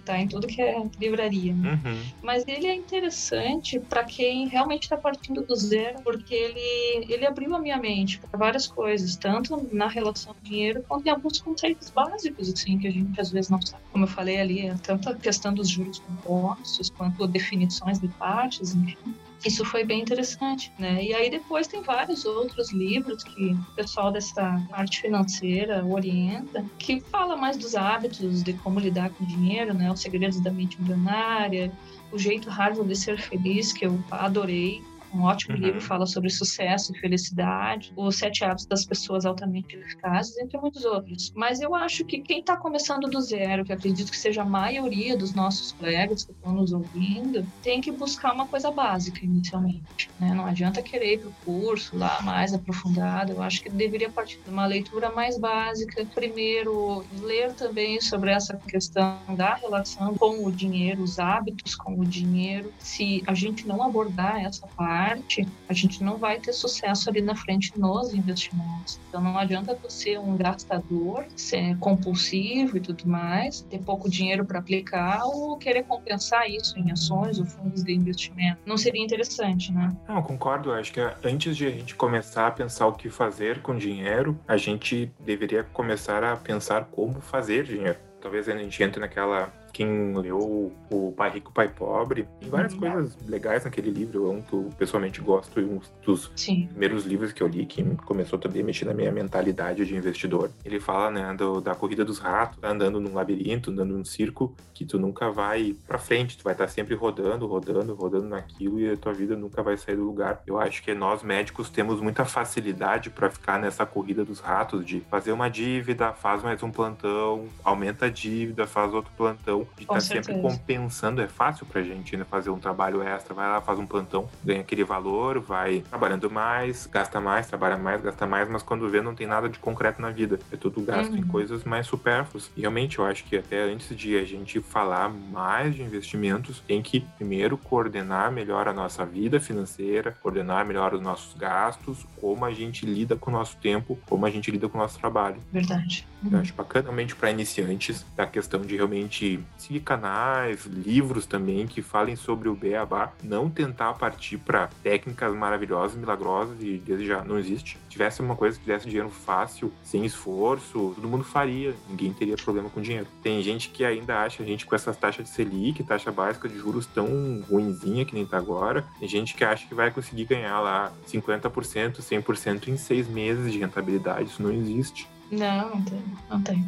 tá 0.08 0.20
em 0.20 0.28
tudo 0.28 0.48
que 0.48 0.62
é 0.62 0.82
livraria. 1.00 1.54
Né? 1.54 1.80
Uhum. 1.84 2.02
Mas 2.22 2.43
ele 2.48 2.67
é 2.67 2.74
interessante 2.74 3.80
para 3.80 4.04
quem 4.04 4.48
realmente 4.48 4.84
está 4.84 4.98
partindo 4.98 5.41
do 5.41 5.56
zero, 5.56 6.02
porque 6.04 6.34
ele, 6.34 7.13
ele 7.13 7.26
abriu 7.26 7.54
a 7.56 7.60
minha 7.60 7.78
mente 7.78 8.20
para 8.20 8.38
várias 8.38 8.67
coisas, 8.67 9.15
tanto 9.15 9.67
na 9.72 9.88
relação 9.88 10.36
dinheiro 10.41 10.84
quanto 10.88 11.06
em 11.06 11.10
alguns 11.10 11.39
conceitos 11.41 11.89
básicos, 11.89 12.52
assim, 12.52 12.78
que 12.78 12.88
a 12.88 12.91
gente 12.91 13.20
às 13.20 13.32
vezes 13.32 13.50
não 13.50 13.62
sabe. 13.62 13.84
Como 13.91 14.06
eu 14.06 14.10
falei 14.10 14.39
ali, 14.39 14.67
é 14.67 14.76
tanto 14.82 15.10
a 15.10 15.15
questão 15.15 15.54
dos 15.54 15.70
juros 15.70 16.00
compostos, 16.00 16.89
quanto 16.89 17.28
definições 17.28 18.00
de 18.00 18.08
partes, 18.08 18.74
enfim. 18.74 19.15
Isso 19.45 19.63
foi 19.63 19.84
bem 19.84 20.02
interessante, 20.02 20.71
né? 20.80 21.04
E 21.04 21.13
aí 21.13 21.30
depois 21.30 21.67
tem 21.67 21.82
vários 21.82 22.26
outros 22.26 22.71
livros 22.73 23.23
que 23.23 23.52
o 23.52 23.76
pessoal 23.76 24.12
dessa 24.12 24.62
parte 24.69 25.02
financeira 25.02 25.86
orienta, 25.86 26.65
que 26.80 27.00
fala 27.02 27.38
mais 27.38 27.56
dos 27.56 27.76
hábitos 27.76 28.43
de 28.43 28.54
como 28.54 28.80
lidar 28.80 29.12
com 29.12 29.26
dinheiro, 29.26 29.73
né? 29.73 29.91
Os 29.91 30.02
segredos 30.02 30.41
da 30.41 30.52
mente 30.52 30.82
milionária, 30.82 31.71
o 32.12 32.17
jeito 32.17 32.50
Harvard 32.50 32.89
de 32.89 32.95
ser 32.95 33.19
feliz, 33.19 33.71
que 33.71 33.86
eu 33.86 34.04
adorei, 34.10 34.82
um 35.13 35.24
ótimo 35.24 35.56
uhum. 35.56 35.62
livro, 35.62 35.82
fala 35.82 36.06
sobre 36.06 36.30
sucesso 36.30 36.93
e 36.96 37.00
felicidade, 37.00 37.93
Os 37.96 38.17
Sete 38.17 38.43
Hábitos 38.43 38.65
das 38.65 38.86
Pessoas 38.86 39.26
Altamente 39.26 39.76
Eficazes, 39.76 40.38
entre 40.38 40.58
muitos 40.58 40.86
outros. 40.86 41.32
Mas 41.36 41.62
eu 41.62 41.74
acho 41.76 42.06
que 42.06 42.20
quem 42.20 42.39
está 42.39 42.58
começando 42.58 43.10
do 43.10 43.22
zero, 43.22 43.65
que 43.65 43.74
acredito 43.74 44.12
que 44.12 44.17
seja 44.17 44.41
a 44.41 44.46
maioria 44.46 45.17
dos 45.17 45.34
nossos 45.34 45.72
colegas 45.72 46.26
que 46.26 46.32
estão 46.32 46.54
nos 46.54 46.74
ouvindo, 46.74 47.46
tem 47.62 47.82
que 47.82 47.91
buscar 47.91 48.34
uma 48.34 48.48
coisa 48.48 48.72
básica 48.72 49.24
inicialmente. 49.24 50.10
Né? 50.20 50.34
Não 50.34 50.46
adianta 50.46 50.82
querer 50.82 51.15
ir 51.15 51.20
para 51.20 51.30
o 51.30 51.34
curso 51.46 51.98
lá 51.98 52.22
mais 52.22 52.54
aprofundado, 52.54 53.32
eu 53.34 53.41
acho 53.41 53.62
que 53.62 53.70
deveria 53.70 54.10
partir 54.10 54.39
de 54.43 54.50
uma 54.50 54.65
leitura 54.65 55.12
mais 55.12 55.38
básica. 55.38 56.06
Primeiro, 56.13 57.06
ler 57.22 57.54
também 57.54 58.02
sobre 58.02 58.32
essa 58.32 58.56
questão 58.58 59.17
da 59.36 59.56
relação 59.56 60.15
com 60.15 60.46
o 60.46 60.52
dinheiro, 60.52 61.04
os 61.04 61.20
hábitos 61.20 61.76
com 61.76 62.00
o 62.00 62.06
dinheiro. 62.06 62.74
Se 62.80 63.24
a 63.28 63.34
gente 63.34 63.67
não 63.67 63.84
abordar 63.84 64.43
essa 64.43 64.67
parte, 64.67 64.98
parte, 65.08 65.48
a 65.70 65.74
gente 65.74 66.04
não 66.04 66.17
vai 66.17 66.39
ter 66.39 66.54
sucesso 66.54 67.10
ali 67.10 67.22
na 67.22 67.36
frente 67.36 67.78
nos 67.78 68.13
investimentos. 68.13 69.00
Então 69.08 69.22
não 69.22 69.38
adianta 69.38 69.76
você 69.76 69.98
ser 69.98 70.20
um 70.20 70.38
gastador, 70.38 71.26
ser 71.36 71.78
compulsivo 71.80 72.78
e 72.78 72.80
tudo 72.80 73.08
mais, 73.08 73.62
ter 73.62 73.80
pouco 73.80 74.10
dinheiro 74.10 74.46
para 74.46 74.60
aplicar 74.60 75.26
ou 75.26 75.58
querer 75.58 75.84
compensar 75.84 76.50
isso 76.50 76.78
em 76.78 76.91
ações 76.91 77.39
ou 77.39 77.46
fundos 77.46 77.84
de 77.84 77.93
investimento. 77.93 78.60
Não 78.65 78.78
seria 78.78 79.04
interessante, 79.04 79.72
né? 79.72 79.96
Não, 80.08 80.22
concordo. 80.22 80.72
Acho 80.72 80.93
que 80.93 81.02
antes 81.24 81.58
de 81.58 81.65
a 81.65 81.72
gente 81.72 81.96
começar 81.96 82.48
a 82.48 82.52
pensar 82.52 82.88
o 82.88 82.93
que 82.93 83.10
fazer 83.10 83.62
com 83.62 83.76
dinheiro, 83.76 84.39
a 84.48 84.56
gente 84.56 85.12
deveria 85.20 85.63
começar 85.63 86.24
a 86.24 86.36
pensar 86.36 86.86
como 86.86 87.20
fazer 87.20 87.63
dinheiro. 87.63 87.98
Talvez 88.22 88.48
a 88.48 88.58
gente 88.58 88.82
entre 88.82 89.00
naquela 89.00 89.52
quem 89.71 90.13
leu 90.17 90.71
o 90.89 91.13
Pai 91.15 91.30
Rico, 91.30 91.51
Pai 91.51 91.67
Pobre, 91.67 92.27
tem 92.39 92.49
várias 92.49 92.73
uhum. 92.73 92.80
coisas 92.80 93.17
legais 93.27 93.63
naquele 93.65 93.91
livro. 93.91 94.27
É 94.27 94.30
um 94.30 94.41
que 94.41 94.53
eu 94.53 94.69
pessoalmente 94.77 95.21
gosto, 95.21 95.60
um 95.60 95.80
dos 96.03 96.32
Sim. 96.36 96.67
primeiros 96.67 97.06
livros 97.06 97.32
que 97.32 97.41
eu 97.41 97.47
li, 97.47 97.65
que 97.65 97.84
começou 97.97 98.39
também 98.39 98.62
a 98.62 98.65
mexer 98.65 98.86
na 98.86 98.93
minha 98.93 99.12
mentalidade 99.12 99.86
de 99.86 99.95
investidor. 99.95 100.51
Ele 100.63 100.80
fala, 100.80 101.12
né, 101.12 101.36
do, 101.36 101.62
da 101.62 101.75
corrida 101.75 102.03
dos 102.03 102.19
ratos, 102.19 102.60
tá 102.60 102.69
andando 102.69 102.99
num 102.99 103.13
labirinto, 103.13 103.71
andando 103.71 103.97
num 103.97 104.06
circo, 104.06 104.56
que 104.73 104.86
tu 104.86 104.99
nunca 104.99 105.32
vai 105.32 105.75
para 105.88 105.97
frente, 105.97 106.38
tu 106.38 106.43
vai 106.43 106.53
estar 106.53 106.65
tá 106.65 106.71
sempre 106.71 106.95
rodando, 106.95 107.45
rodando, 107.47 107.93
rodando 107.93 108.27
naquilo 108.27 108.80
e 108.80 108.91
a 108.91 108.97
tua 108.97 109.13
vida 109.13 109.36
nunca 109.36 109.62
vai 109.63 109.77
sair 109.77 109.95
do 109.95 110.03
lugar. 110.03 110.41
Eu 110.45 110.60
acho 110.60 110.84
que 110.84 110.93
nós 110.93 111.23
médicos 111.23 111.69
temos 111.69 111.99
muita 111.99 112.25
facilidade 112.25 113.10
para 113.10 113.30
ficar 113.30 113.60
nessa 113.60 113.86
corrida 113.86 114.23
dos 114.23 114.39
ratos 114.39 114.86
de 114.86 115.01
fazer 115.10 115.32
uma 115.32 115.49
dívida, 115.49 116.13
faz 116.13 116.43
mais 116.43 116.62
um 116.63 116.71
plantão, 116.71 117.47
aumenta 117.63 118.06
a 118.06 118.10
dívida, 118.10 118.67
faz 118.67 118.93
outro 118.93 119.12
plantão 119.17 119.57
de 119.76 119.84
estar 119.84 119.93
tá 119.96 120.00
sempre 120.02 120.41
compensando. 120.41 121.22
É 121.22 121.28
fácil 121.28 121.65
pra 121.65 121.82
gente 121.82 122.15
né, 122.17 122.26
fazer 122.30 122.50
um 122.50 122.60
trabalho 122.60 123.02
extra, 123.02 123.34
vai 123.34 123.48
lá, 123.48 123.62
faz 123.62 123.80
um 123.80 123.86
plantão, 123.86 124.28
ganha 124.43 124.62
aquele 124.62 124.84
valor, 124.84 125.39
vai 125.39 125.84
trabalhando 125.89 126.30
mais, 126.30 126.88
gasta 126.88 127.20
mais, 127.20 127.48
trabalha 127.48 127.78
mais, 127.78 128.02
gasta 128.02 128.26
mais, 128.26 128.50
mas 128.50 128.63
quando 128.63 128.89
vê 128.89 129.02
não 129.02 129.15
tem 129.15 129.28
nada 129.28 129.50
de 129.50 129.60
concreto 129.60 130.02
na 130.02 130.10
vida. 130.10 130.39
É 130.52 130.58
tudo 130.58 130.82
gasto 130.82 131.12
uhum. 131.12 131.17
em 131.17 131.24
coisas 131.24 131.63
mais 131.63 131.88
supérfluas. 131.88 132.52
E 132.56 132.62
realmente 132.62 133.00
eu 133.00 133.06
acho 133.06 133.24
que 133.24 133.38
até 133.38 133.63
antes 133.63 133.96
de 133.96 134.17
a 134.17 134.26
gente 134.26 134.62
falar 134.62 135.10
mais 135.10 135.76
de 135.76 135.84
investimentos, 135.84 136.62
tem 136.67 136.82
que 136.82 137.00
primeiro 137.17 137.58
coordenar 137.58 138.32
melhor 138.32 138.67
a 138.67 138.74
nossa 138.74 139.06
vida 139.06 139.39
financeira, 139.39 140.15
coordenar 140.22 140.65
melhor 140.65 140.93
os 140.93 141.02
nossos 141.02 141.34
gastos, 141.34 142.06
como 142.20 142.46
a 142.46 142.52
gente 142.52 142.86
lida 142.86 143.15
com 143.15 143.30
o 143.30 143.34
nosso 143.34 143.58
tempo, 143.58 143.98
como 144.06 144.26
a 144.26 144.30
gente 144.30 144.52
lida 144.52 144.67
com 144.67 144.78
o 144.78 144.82
nosso 144.82 145.00
trabalho. 145.00 145.38
Verdade. 145.52 146.08
Uhum. 146.24 146.32
Eu 146.34 146.39
acho 146.39 146.54
bacanamente 146.54 147.15
para 147.15 147.32
iniciantes 147.32 148.06
a 148.17 148.26
questão 148.26 148.62
de 148.62 148.76
realmente 148.76 149.39
seguir 149.57 149.81
canais, 149.81 150.65
livros 150.65 151.25
também 151.25 151.67
que 151.67 151.81
falem 151.81 152.15
sobre 152.15 152.49
o 152.49 152.55
beabá, 152.55 153.12
não 153.23 153.49
tentar 153.49 153.93
partir 153.93 154.38
para 154.38 154.69
técnicas 154.83 155.33
maravilhosas, 155.36 155.97
milagrosas 155.97 156.57
e 156.62 156.77
desde 156.77 157.07
já 157.07 157.23
não 157.23 157.38
existe. 157.38 157.77
Se 157.83 157.89
tivesse 157.89 158.21
uma 158.21 158.36
coisa 158.36 158.57
que 158.57 158.63
tivesse 158.63 158.88
dinheiro 158.88 159.10
fácil, 159.10 159.71
sem 159.83 160.05
esforço, 160.05 160.93
todo 160.95 161.07
mundo 161.07 161.23
faria, 161.23 161.75
ninguém 161.89 162.13
teria 162.13 162.36
problema 162.36 162.69
com 162.69 162.81
dinheiro. 162.81 163.07
Tem 163.23 163.41
gente 163.41 163.69
que 163.69 163.83
ainda 163.83 164.19
acha 164.21 164.43
a 164.43 164.45
gente 164.45 164.65
com 164.65 164.75
essas 164.75 164.95
taxas 164.97 165.25
de 165.25 165.31
Selic, 165.31 165.83
taxa 165.83 166.12
básica 166.12 166.47
de 166.47 166.57
juros 166.57 166.86
tão 166.86 167.43
ruinzinha 167.49 168.05
que 168.05 168.13
nem 168.13 168.25
tá 168.25 168.38
agora, 168.38 168.86
tem 168.99 169.07
gente 169.07 169.36
que 169.36 169.43
acha 169.43 169.67
que 169.67 169.73
vai 169.73 169.91
conseguir 169.91 170.25
ganhar 170.25 170.60
lá 170.60 170.91
50%, 171.07 171.97
100% 171.97 172.67
em 172.67 172.77
seis 172.77 173.07
meses 173.07 173.51
de 173.51 173.60
rentabilidade, 173.60 174.29
isso 174.29 174.43
não 174.43 174.51
existe. 174.51 175.07
Não, 175.32 175.70
não 175.70 175.84
tem, 175.84 176.04
não 176.30 176.42
tem. 176.42 176.66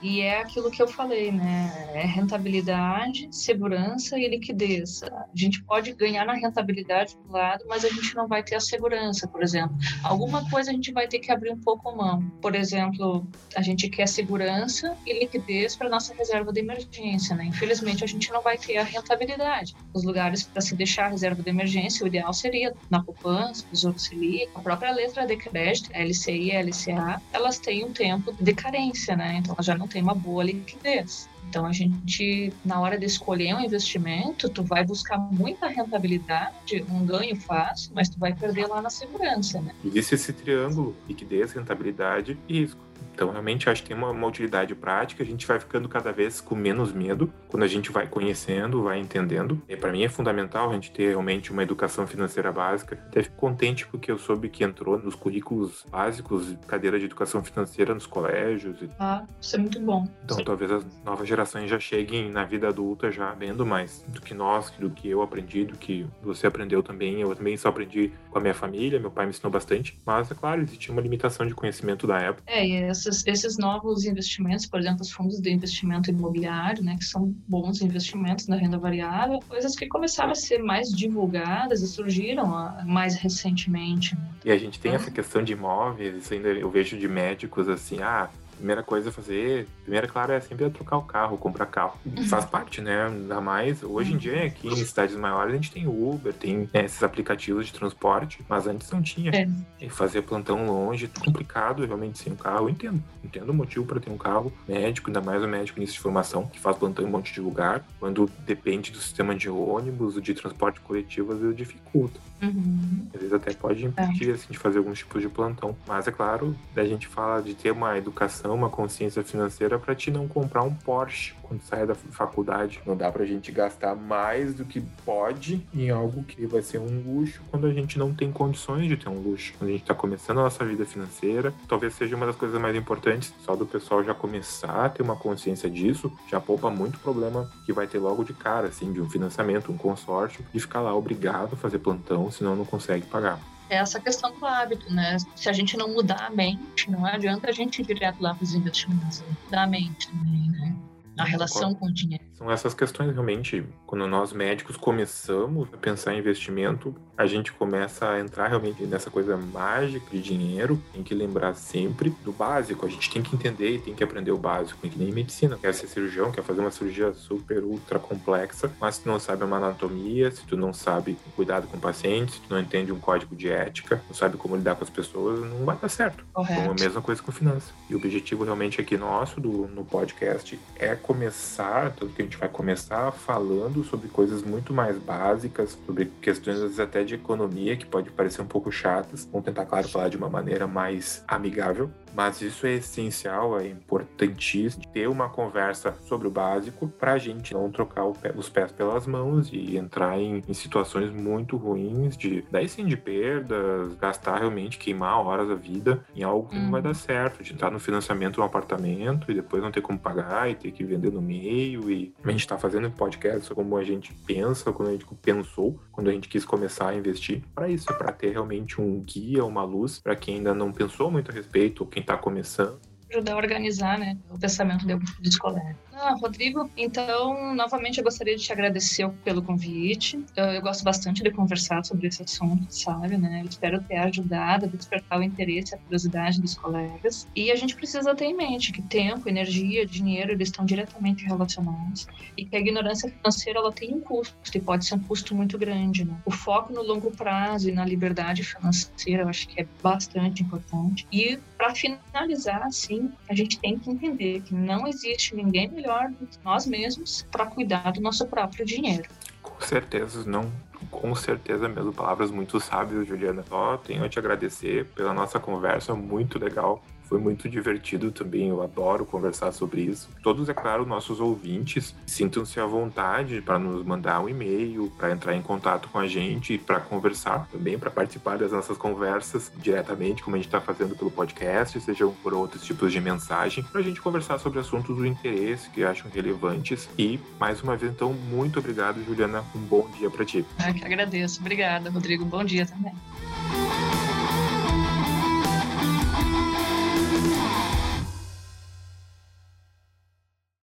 E 0.00 0.20
é 0.20 0.40
aquilo 0.40 0.70
que 0.70 0.80
eu 0.80 0.86
falei, 0.86 1.32
né? 1.32 1.90
É 1.92 2.06
rentabilidade, 2.06 3.28
segurança 3.32 4.16
e 4.18 4.28
liquidez. 4.28 5.02
A 5.02 5.26
gente 5.34 5.62
pode 5.64 5.92
ganhar 5.92 6.24
na 6.24 6.34
rentabilidade 6.34 7.16
do 7.16 7.32
lado, 7.32 7.64
mas 7.68 7.84
a 7.84 7.88
gente 7.88 8.14
não 8.14 8.28
vai 8.28 8.42
ter 8.42 8.54
a 8.54 8.60
segurança, 8.60 9.26
por 9.26 9.42
exemplo. 9.42 9.76
Alguma 10.04 10.48
coisa 10.48 10.70
a 10.70 10.74
gente 10.74 10.92
vai 10.92 11.08
ter 11.08 11.18
que 11.18 11.32
abrir 11.32 11.50
um 11.50 11.58
pouco 11.58 11.88
a 11.88 11.96
mão. 11.96 12.22
Por 12.40 12.54
exemplo, 12.54 13.26
a 13.56 13.62
gente 13.62 13.88
quer 13.88 14.06
segurança 14.06 14.96
e 15.04 15.18
liquidez 15.18 15.74
para 15.74 15.88
nossa 15.88 16.14
reserva 16.14 16.52
de 16.52 16.60
emergência, 16.60 17.34
né? 17.34 17.46
Infelizmente, 17.46 18.04
a 18.04 18.06
gente 18.06 18.30
não 18.30 18.42
vai 18.42 18.56
ter 18.56 18.76
a 18.76 18.84
rentabilidade. 18.84 19.74
Os 19.92 20.04
lugares 20.04 20.44
para 20.44 20.60
se 20.60 20.76
deixar 20.76 21.06
a 21.06 21.08
reserva 21.08 21.42
de 21.42 21.50
emergência, 21.50 22.04
o 22.04 22.06
ideal 22.06 22.32
seria 22.32 22.72
na 22.88 23.02
poupança, 23.02 23.64
Tesouro 23.70 23.98
Selic, 23.98 24.48
a 24.54 24.60
própria 24.60 24.92
letra 24.92 25.26
de 25.26 25.36
crédito, 25.36 25.90
LCI 25.92 26.52
LCA, 26.52 27.20
elas 27.32 27.58
têm 27.58 27.84
um 27.84 27.92
tempo 27.96 28.34
de 28.38 28.54
carência, 28.54 29.16
né? 29.16 29.36
Então 29.38 29.54
ela 29.54 29.62
já 29.62 29.76
não 29.76 29.88
tem 29.88 30.02
uma 30.02 30.14
boa 30.14 30.44
liquidez. 30.44 31.28
Então 31.48 31.64
a 31.64 31.72
gente, 31.72 32.52
na 32.64 32.80
hora 32.80 32.98
de 32.98 33.06
escolher 33.06 33.54
um 33.54 33.60
investimento, 33.60 34.48
tu 34.48 34.62
vai 34.62 34.84
buscar 34.84 35.16
muita 35.18 35.68
rentabilidade, 35.68 36.84
um 36.90 37.04
ganho 37.04 37.36
fácil, 37.36 37.92
mas 37.94 38.08
tu 38.08 38.18
vai 38.18 38.34
perder 38.34 38.66
lá 38.66 38.82
na 38.82 38.90
segurança, 38.90 39.60
né? 39.60 39.72
Existe 39.84 40.16
esse 40.16 40.32
triângulo, 40.32 40.94
liquidez, 41.08 41.52
rentabilidade 41.52 42.36
e 42.48 42.60
risco. 42.60 42.85
Então, 43.14 43.30
realmente, 43.30 43.70
acho 43.70 43.82
que 43.82 43.88
tem 43.88 43.96
uma, 43.96 44.10
uma, 44.10 44.26
utilidade 44.26 44.74
prática. 44.74 45.22
A 45.22 45.26
gente 45.26 45.46
vai 45.46 45.58
ficando 45.58 45.88
cada 45.88 46.12
vez 46.12 46.40
com 46.40 46.54
menos 46.54 46.92
medo 46.92 47.32
quando 47.48 47.62
a 47.62 47.66
gente 47.66 47.90
vai 47.90 48.06
conhecendo, 48.06 48.82
vai 48.82 48.98
entendendo. 48.98 49.62
E 49.68 49.76
para 49.76 49.90
mim 49.90 50.04
é 50.04 50.08
fundamental 50.08 50.70
a 50.70 50.74
gente 50.74 50.90
ter 50.90 51.08
realmente 51.08 51.50
uma 51.50 51.62
educação 51.62 52.06
financeira 52.06 52.52
básica. 52.52 52.98
Até 53.06 53.22
fico 53.22 53.36
contente 53.36 53.86
porque 53.86 54.10
eu 54.10 54.18
soube 54.18 54.48
que 54.48 54.62
entrou 54.62 54.98
nos 54.98 55.14
currículos 55.14 55.86
básicos 55.90 56.54
cadeira 56.66 56.98
de 56.98 57.06
educação 57.06 57.42
financeira 57.42 57.94
nos 57.94 58.06
colégios. 58.06 58.76
Ah, 58.98 59.24
isso 59.40 59.56
é 59.56 59.58
muito 59.58 59.80
bom. 59.80 60.06
Então, 60.24 60.36
Sim. 60.36 60.44
talvez 60.44 60.70
as 60.70 60.84
novas 61.02 61.26
gerações 61.26 61.70
já 61.70 61.80
cheguem 61.80 62.30
na 62.30 62.44
vida 62.44 62.68
adulta 62.68 63.10
já 63.10 63.32
vendo 63.32 63.64
mais 63.64 64.04
do 64.08 64.20
que 64.20 64.34
nós, 64.34 64.70
do 64.78 64.90
que 64.90 65.08
eu 65.08 65.22
aprendi, 65.22 65.64
do 65.64 65.76
que 65.76 66.06
você 66.22 66.46
aprendeu 66.46 66.82
também. 66.82 67.20
Eu 67.20 67.34
também 67.34 67.56
só 67.56 67.68
aprendi 67.68 68.12
com 68.30 68.38
a 68.38 68.40
minha 68.40 68.54
família, 68.54 69.00
meu 69.00 69.10
pai 69.10 69.24
me 69.24 69.30
ensinou 69.30 69.50
bastante. 69.50 69.98
Mas, 70.04 70.30
é 70.30 70.34
claro, 70.34 70.60
existia 70.60 70.92
uma 70.92 71.00
limitação 71.00 71.46
de 71.46 71.54
conhecimento 71.54 72.06
da 72.06 72.18
época. 72.18 72.42
É, 72.46 72.66
e 72.66 72.85
essa 72.86 73.10
esses, 73.26 73.58
novos 73.58 74.04
investimentos, 74.04 74.66
por 74.66 74.80
exemplo, 74.80 75.02
os 75.02 75.10
fundos 75.10 75.40
de 75.40 75.50
investimento 75.50 76.10
imobiliário, 76.10 76.82
né, 76.82 76.96
que 76.96 77.04
são 77.04 77.34
bons 77.48 77.80
investimentos 77.80 78.46
na 78.46 78.56
renda 78.56 78.78
variável, 78.78 79.40
coisas 79.48 79.74
que 79.74 79.86
começaram 79.86 80.32
a 80.32 80.34
ser 80.34 80.62
mais 80.62 80.90
divulgadas 80.90 81.82
e 81.82 81.86
surgiram 81.86 82.54
ah, 82.54 82.82
mais 82.86 83.14
recentemente. 83.16 84.16
E 84.44 84.50
a 84.50 84.58
gente 84.58 84.78
tem 84.78 84.92
então, 84.92 85.02
essa 85.02 85.10
questão 85.10 85.42
de 85.42 85.52
imóveis, 85.52 86.16
isso 86.16 86.34
ainda 86.34 86.48
eu 86.48 86.70
vejo 86.70 86.98
de 86.98 87.08
médicos 87.08 87.68
assim, 87.68 88.00
ah, 88.02 88.30
primeira 88.56 88.82
coisa 88.82 89.10
a 89.10 89.12
fazer, 89.12 89.66
primeira, 89.82 90.06
claro, 90.06 90.32
é 90.32 90.40
sempre 90.40 90.68
trocar 90.70 90.96
o 90.96 91.02
carro, 91.02 91.36
comprar 91.38 91.66
carro. 91.66 91.98
Uhum. 92.04 92.26
Faz 92.26 92.44
parte, 92.44 92.80
né? 92.80 93.06
Ainda 93.06 93.40
mais, 93.40 93.82
hoje 93.82 94.14
em 94.14 94.16
dia, 94.16 94.44
aqui 94.44 94.68
em 94.68 94.84
cidades 94.84 95.16
maiores, 95.16 95.52
a 95.52 95.56
gente 95.56 95.70
tem 95.70 95.86
Uber, 95.86 96.32
tem 96.32 96.68
né, 96.72 96.84
esses 96.84 97.02
aplicativos 97.02 97.66
de 97.66 97.72
transporte, 97.72 98.44
mas 98.48 98.66
antes 98.66 98.90
não 98.90 99.02
tinha. 99.02 99.30
É. 99.30 99.48
E 99.80 99.88
fazer 99.88 100.22
plantão 100.22 100.66
longe, 100.66 101.08
complicado 101.20 101.84
realmente 101.84 102.18
sem 102.18 102.32
um 102.32 102.36
carro, 102.36 102.66
eu 102.66 102.70
entendo. 102.70 103.02
Entendo 103.22 103.50
o 103.50 103.54
motivo 103.54 103.84
para 103.84 104.00
ter 104.00 104.10
um 104.10 104.18
carro 104.18 104.52
médico, 104.68 105.08
ainda 105.08 105.20
mais 105.20 105.42
o 105.42 105.48
médico 105.48 105.78
início 105.78 105.94
de 105.94 106.00
formação, 106.00 106.46
que 106.46 106.58
faz 106.58 106.76
plantão 106.76 107.04
em 107.04 107.08
um 107.08 107.10
monte 107.10 107.32
de 107.32 107.40
lugar, 107.40 107.84
quando 107.98 108.30
depende 108.44 108.90
do 108.90 108.98
sistema 108.98 109.34
de 109.34 109.48
ônibus, 109.48 110.20
de 110.20 110.34
transporte 110.34 110.80
coletivo, 110.80 111.32
às 111.32 111.38
vezes 111.38 111.56
dificulta. 111.56 112.20
Uhum. 112.42 113.06
Às 113.14 113.20
vezes 113.20 113.32
até 113.32 113.52
pode 113.54 113.84
impedir, 113.84 114.30
é. 114.30 114.32
assim, 114.32 114.46
de 114.50 114.58
fazer 114.58 114.78
alguns 114.78 114.98
tipos 114.98 115.22
de 115.22 115.28
plantão. 115.28 115.76
Mas 115.86 116.06
é 116.06 116.12
claro, 116.12 116.56
a 116.74 116.84
gente 116.84 117.06
fala 117.06 117.42
de 117.42 117.54
ter 117.54 117.70
uma 117.70 117.96
educação 117.96 118.45
uma 118.52 118.70
consciência 118.70 119.22
financeira 119.22 119.78
para 119.78 119.94
te 119.94 120.10
não 120.10 120.26
comprar 120.28 120.62
um 120.62 120.74
Porsche 120.74 121.34
quando 121.42 121.62
sai 121.62 121.86
da 121.86 121.94
faculdade. 121.94 122.80
Não 122.84 122.96
dá 122.96 123.10
pra 123.10 123.24
gente 123.24 123.52
gastar 123.52 123.94
mais 123.94 124.54
do 124.54 124.64
que 124.64 124.80
pode 125.04 125.66
em 125.74 125.90
algo 125.90 126.22
que 126.24 126.46
vai 126.46 126.62
ser 126.62 126.78
um 126.78 127.02
luxo 127.06 127.40
quando 127.50 127.66
a 127.66 127.72
gente 127.72 127.98
não 127.98 128.12
tem 128.12 128.30
condições 128.32 128.88
de 128.88 128.96
ter 128.96 129.08
um 129.08 129.20
luxo. 129.20 129.54
Quando 129.58 129.70
a 129.70 129.72
gente 129.72 129.84
tá 129.84 129.94
começando 129.94 130.38
a 130.38 130.42
nossa 130.42 130.64
vida 130.64 130.84
financeira, 130.84 131.52
talvez 131.68 131.94
seja 131.94 132.16
uma 132.16 132.26
das 132.26 132.36
coisas 132.36 132.60
mais 132.60 132.76
importantes, 132.76 133.32
só 133.44 133.54
do 133.54 133.66
pessoal 133.66 134.02
já 134.02 134.14
começar 134.14 134.84
a 134.84 134.88
ter 134.88 135.02
uma 135.02 135.16
consciência 135.16 135.70
disso, 135.70 136.12
já 136.28 136.40
poupa 136.40 136.70
muito 136.70 136.98
problema 136.98 137.50
que 137.64 137.72
vai 137.72 137.86
ter 137.86 137.98
logo 137.98 138.24
de 138.24 138.32
cara, 138.32 138.68
assim, 138.68 138.92
de 138.92 139.00
um 139.00 139.08
financiamento, 139.08 139.70
um 139.70 139.76
consórcio, 139.76 140.44
e 140.52 140.60
ficar 140.60 140.80
lá 140.80 140.94
obrigado 140.94 141.54
a 141.54 141.56
fazer 141.56 141.78
plantão, 141.78 142.30
senão 142.30 142.56
não 142.56 142.64
consegue 142.64 143.06
pagar 143.06 143.40
é 143.68 143.76
essa 143.76 144.00
questão 144.00 144.32
do 144.32 144.44
hábito, 144.44 144.92
né? 144.92 145.16
Se 145.34 145.48
a 145.48 145.52
gente 145.52 145.76
não 145.76 145.88
mudar 145.88 146.26
a 146.26 146.30
mente, 146.30 146.90
não 146.90 147.04
adianta 147.04 147.48
a 147.48 147.52
gente 147.52 147.82
ir 147.82 147.86
direto 147.86 148.20
lá 148.20 148.34
para 148.34 148.44
os 148.44 148.54
investimentos, 148.54 149.20
né? 149.20 149.26
mudar 149.44 149.62
a 149.62 149.66
mente 149.66 150.08
também, 150.08 150.50
né? 150.50 150.76
a 151.18 151.24
relação 151.24 151.74
com 151.74 151.86
o 151.86 151.92
dinheiro. 151.92 152.25
São 152.36 152.50
essas 152.50 152.74
questões 152.74 153.12
realmente, 153.12 153.64
quando 153.86 154.06
nós 154.06 154.30
médicos 154.30 154.76
começamos 154.76 155.68
a 155.72 155.76
pensar 155.78 156.12
em 156.12 156.18
investimento, 156.18 156.94
a 157.16 157.24
gente 157.24 157.50
começa 157.50 158.10
a 158.10 158.20
entrar 158.20 158.48
realmente 158.48 158.84
nessa 158.84 159.10
coisa 159.10 159.38
mágica 159.38 160.10
de 160.10 160.20
dinheiro, 160.20 160.80
tem 160.92 161.02
que 161.02 161.14
lembrar 161.14 161.54
sempre 161.54 162.10
do 162.22 162.32
básico, 162.32 162.84
a 162.84 162.90
gente 162.90 163.10
tem 163.10 163.22
que 163.22 163.34
entender 163.34 163.76
e 163.76 163.78
tem 163.78 163.94
que 163.94 164.04
aprender 164.04 164.32
o 164.32 164.36
básico, 164.36 164.86
que 164.86 164.98
nem 164.98 165.10
medicina, 165.10 165.56
quer 165.56 165.72
ser 165.72 165.86
cirurgião, 165.86 166.30
quer 166.30 166.42
fazer 166.42 166.60
uma 166.60 166.70
cirurgia 166.70 167.14
super 167.14 167.64
ultra 167.64 167.98
complexa, 167.98 168.70
mas 168.78 168.96
se 168.96 169.02
tu 169.02 169.08
não 169.08 169.18
sabe 169.18 169.42
uma 169.42 169.56
anatomia, 169.56 170.30
se 170.30 170.44
tu 170.44 170.58
não 170.58 170.74
sabe 170.74 171.16
cuidado 171.34 171.66
com 171.66 171.78
o 171.78 171.80
paciente, 171.80 172.32
se 172.32 172.40
tu 172.40 172.52
não 172.52 172.60
entende 172.60 172.92
um 172.92 173.00
código 173.00 173.34
de 173.34 173.48
ética, 173.48 174.02
não 174.06 174.14
sabe 174.14 174.36
como 174.36 174.56
lidar 174.56 174.74
com 174.74 174.84
as 174.84 174.90
pessoas, 174.90 175.40
não 175.40 175.64
vai 175.64 175.76
dar 175.78 175.88
certo. 175.88 176.22
Correto. 176.34 176.60
Então, 176.60 176.72
a 176.72 176.74
mesma 176.74 177.00
coisa 177.00 177.22
com 177.22 177.32
finanças. 177.32 177.72
E 177.88 177.94
o 177.94 177.96
objetivo 177.96 178.44
realmente 178.44 178.78
aqui 178.78 178.98
nosso 178.98 179.40
do, 179.40 179.66
no 179.68 179.86
podcast 179.86 180.58
é 180.78 180.94
começar, 180.94 181.92
tanto 181.92 182.12
que 182.12 182.25
gente 182.26 182.36
vai 182.36 182.48
começar 182.48 183.10
falando 183.12 183.82
sobre 183.84 184.08
coisas 184.08 184.42
muito 184.42 184.72
mais 184.72 184.98
básicas, 184.98 185.78
sobre 185.86 186.06
questões 186.20 186.56
às 186.56 186.62
vezes 186.62 186.80
até 186.80 187.02
de 187.02 187.14
economia, 187.14 187.76
que 187.76 187.86
pode 187.86 188.10
parecer 188.10 188.42
um 188.42 188.46
pouco 188.46 188.70
chatas. 188.70 189.26
Vamos 189.30 189.44
tentar, 189.44 189.64
claro, 189.64 189.88
falar 189.88 190.08
de 190.08 190.16
uma 190.16 190.28
maneira 190.28 190.66
mais 190.66 191.24
amigável, 191.26 191.90
mas 192.14 192.40
isso 192.40 192.66
é 192.66 192.74
essencial, 192.74 193.60
é 193.60 193.68
importantíssimo 193.68 194.84
ter 194.92 195.06
uma 195.06 195.28
conversa 195.28 195.94
sobre 196.06 196.26
o 196.26 196.30
básico 196.30 196.88
para 196.88 197.12
a 197.12 197.18
gente 197.18 197.52
não 197.52 197.70
trocar 197.70 198.06
pé, 198.12 198.32
os 198.34 198.48
pés 198.48 198.72
pelas 198.72 199.06
mãos 199.06 199.50
e 199.52 199.76
entrar 199.76 200.18
em, 200.18 200.42
em, 200.48 200.54
situações 200.54 201.12
muito 201.12 201.56
ruins 201.56 202.16
de 202.16 202.42
daí 202.50 202.68
sim 202.68 202.86
de 202.86 202.96
perdas, 202.96 203.94
gastar 204.00 204.38
realmente, 204.38 204.78
queimar 204.78 205.20
horas 205.20 205.48
da 205.48 205.54
vida 205.54 206.02
em 206.14 206.22
algo 206.22 206.48
que 206.48 206.56
hum. 206.56 206.62
não 206.62 206.70
vai 206.70 206.80
uhum. 206.80 206.86
dar 206.86 206.94
certo, 206.94 207.42
de 207.42 207.52
entrar 207.52 207.70
no 207.70 207.78
financiamento 207.78 208.34
de 208.34 208.40
um 208.40 208.44
apartamento 208.44 209.30
e 209.30 209.34
depois 209.34 209.62
não 209.62 209.70
ter 209.70 209.82
como 209.82 209.98
pagar 209.98 210.50
e 210.50 210.54
ter 210.54 210.72
que 210.72 210.84
vender 210.84 211.12
no 211.12 211.20
meio 211.20 211.90
e 211.90 212.14
a 212.30 212.32
gente 212.32 212.40
está 212.40 212.58
fazendo 212.58 212.90
podcast 212.90 213.54
como 213.54 213.76
a 213.76 213.84
gente 213.84 214.12
pensa, 214.26 214.72
quando 214.72 214.88
a 214.88 214.92
gente 214.92 215.06
pensou, 215.22 215.80
quando 215.92 216.08
a 216.08 216.12
gente 216.12 216.28
quis 216.28 216.44
começar 216.44 216.88
a 216.88 216.94
investir 216.94 217.42
para 217.54 217.68
isso, 217.68 217.86
para 217.86 218.12
ter 218.12 218.32
realmente 218.32 218.80
um 218.80 219.00
guia, 219.00 219.44
uma 219.44 219.64
luz 219.64 219.98
para 219.98 220.16
quem 220.16 220.36
ainda 220.36 220.54
não 220.54 220.72
pensou 220.72 221.10
muito 221.10 221.30
a 221.30 221.34
respeito 221.34 221.82
ou 221.82 221.86
quem 221.86 222.00
está 222.00 222.16
começando 222.16 222.78
ajudar 223.10 223.34
a 223.34 223.36
organizar 223.36 223.98
né, 223.98 224.18
o 224.30 224.38
pensamento 224.38 224.86
de 224.86 224.92
alguns 224.92 225.38
colegas. 225.38 225.76
Ah, 225.98 226.14
Rodrigo, 226.20 226.70
então, 226.76 227.54
novamente 227.54 227.96
eu 227.98 228.04
gostaria 228.04 228.36
de 228.36 228.42
te 228.42 228.52
agradecer 228.52 229.08
pelo 229.24 229.42
convite. 229.42 230.22
Eu, 230.36 230.44
eu, 230.44 230.60
gosto 230.60 230.84
bastante 230.84 231.22
de 231.22 231.30
conversar 231.30 231.82
sobre 231.86 232.06
esse 232.06 232.22
assunto, 232.22 232.66
sabe, 232.68 233.16
né? 233.16 233.40
Eu 233.42 233.48
espero 233.48 233.82
ter 233.82 233.96
ajudado 233.96 234.66
a 234.66 234.68
despertar 234.68 235.18
o 235.18 235.22
interesse 235.22 235.72
e 235.72 235.74
a 235.74 235.78
curiosidade 235.78 236.38
dos 236.38 236.54
colegas. 236.54 237.26
E 237.34 237.50
a 237.50 237.56
gente 237.56 237.74
precisa 237.74 238.14
ter 238.14 238.26
em 238.26 238.36
mente 238.36 238.72
que 238.72 238.82
tempo, 238.82 239.26
energia, 239.26 239.86
dinheiro, 239.86 240.32
eles 240.32 240.48
estão 240.48 240.66
diretamente 240.66 241.24
relacionados 241.24 242.06
e 242.36 242.44
que 242.44 242.54
a 242.54 242.60
ignorância 242.60 243.10
financeira, 243.10 243.58
ela 243.58 243.72
tem 243.72 243.94
um 243.94 244.00
custo 244.00 244.36
e 244.54 244.60
pode 244.60 244.84
ser 244.84 244.96
um 244.96 245.00
custo 245.00 245.34
muito 245.34 245.56
grande, 245.56 246.04
né? 246.04 246.14
O 246.26 246.30
foco 246.30 246.74
no 246.74 246.82
longo 246.82 247.10
prazo 247.10 247.70
e 247.70 247.72
na 247.72 247.86
liberdade 247.86 248.44
financeira, 248.44 249.22
eu 249.22 249.28
acho 249.30 249.48
que 249.48 249.62
é 249.62 249.66
bastante 249.82 250.42
importante. 250.42 251.06
E 251.10 251.38
para 251.56 251.74
finalizar, 251.74 252.62
assim, 252.64 253.10
a 253.30 253.34
gente 253.34 253.58
tem 253.58 253.78
que 253.78 253.90
entender 253.90 254.42
que 254.42 254.54
não 254.54 254.86
existe 254.86 255.34
ninguém 255.34 255.70
melhor 255.86 256.10
do 256.10 256.26
que 256.26 256.38
nós 256.44 256.66
mesmos 256.66 257.24
para 257.30 257.46
cuidar 257.46 257.92
do 257.92 258.00
nosso 258.00 258.26
próprio 258.26 258.66
dinheiro. 258.66 259.08
Com 259.40 259.60
certeza, 259.60 260.28
não. 260.28 260.50
Com 260.90 261.14
certeza 261.14 261.68
mesmo. 261.68 261.92
Palavras 261.92 262.30
muito 262.30 262.60
sábias, 262.60 263.06
Juliana. 263.06 263.44
Só 263.48 263.76
tenho 263.78 264.04
a 264.04 264.08
te 264.08 264.18
agradecer 264.18 264.84
pela 264.94 265.14
nossa 265.14 265.38
conversa, 265.38 265.94
muito 265.94 266.38
legal. 266.38 266.82
Foi 267.08 267.18
muito 267.18 267.48
divertido 267.48 268.10
também, 268.10 268.48
eu 268.48 268.62
adoro 268.62 269.06
conversar 269.06 269.52
sobre 269.52 269.82
isso. 269.82 270.08
Todos, 270.22 270.48
é 270.48 270.54
claro, 270.54 270.84
nossos 270.84 271.20
ouvintes, 271.20 271.94
sintam-se 272.04 272.58
à 272.58 272.66
vontade 272.66 273.40
para 273.40 273.58
nos 273.58 273.84
mandar 273.84 274.20
um 274.20 274.28
e-mail, 274.28 274.92
para 274.98 275.12
entrar 275.12 275.34
em 275.34 275.42
contato 275.42 275.88
com 275.88 275.98
a 275.98 276.08
gente, 276.08 276.58
para 276.58 276.80
conversar 276.80 277.48
também, 277.50 277.78
para 277.78 277.90
participar 277.90 278.38
das 278.38 278.50
nossas 278.50 278.76
conversas 278.76 279.52
diretamente, 279.56 280.22
como 280.22 280.36
a 280.36 280.38
gente 280.38 280.48
está 280.48 280.60
fazendo 280.60 280.96
pelo 280.96 281.10
podcast, 281.10 281.80
sejam 281.80 282.12
por 282.22 282.34
outros 282.34 282.64
tipos 282.64 282.92
de 282.92 283.00
mensagem, 283.00 283.62
para 283.62 283.80
a 283.80 283.84
gente 283.84 284.00
conversar 284.00 284.38
sobre 284.38 284.58
assuntos 284.58 284.96
do 284.96 285.06
interesse 285.06 285.70
que 285.70 285.84
acham 285.84 286.10
relevantes. 286.10 286.88
E, 286.98 287.20
mais 287.38 287.62
uma 287.62 287.76
vez, 287.76 287.92
então, 287.92 288.12
muito 288.12 288.58
obrigado, 288.58 289.04
Juliana. 289.04 289.44
Um 289.54 289.60
bom 289.60 289.88
dia 289.96 290.10
para 290.10 290.24
ti. 290.24 290.44
Eu 290.66 290.74
que 290.74 290.84
agradeço. 290.84 291.40
Obrigada, 291.40 291.88
Rodrigo. 291.88 292.24
Bom 292.24 292.42
dia 292.42 292.66
também. 292.66 292.92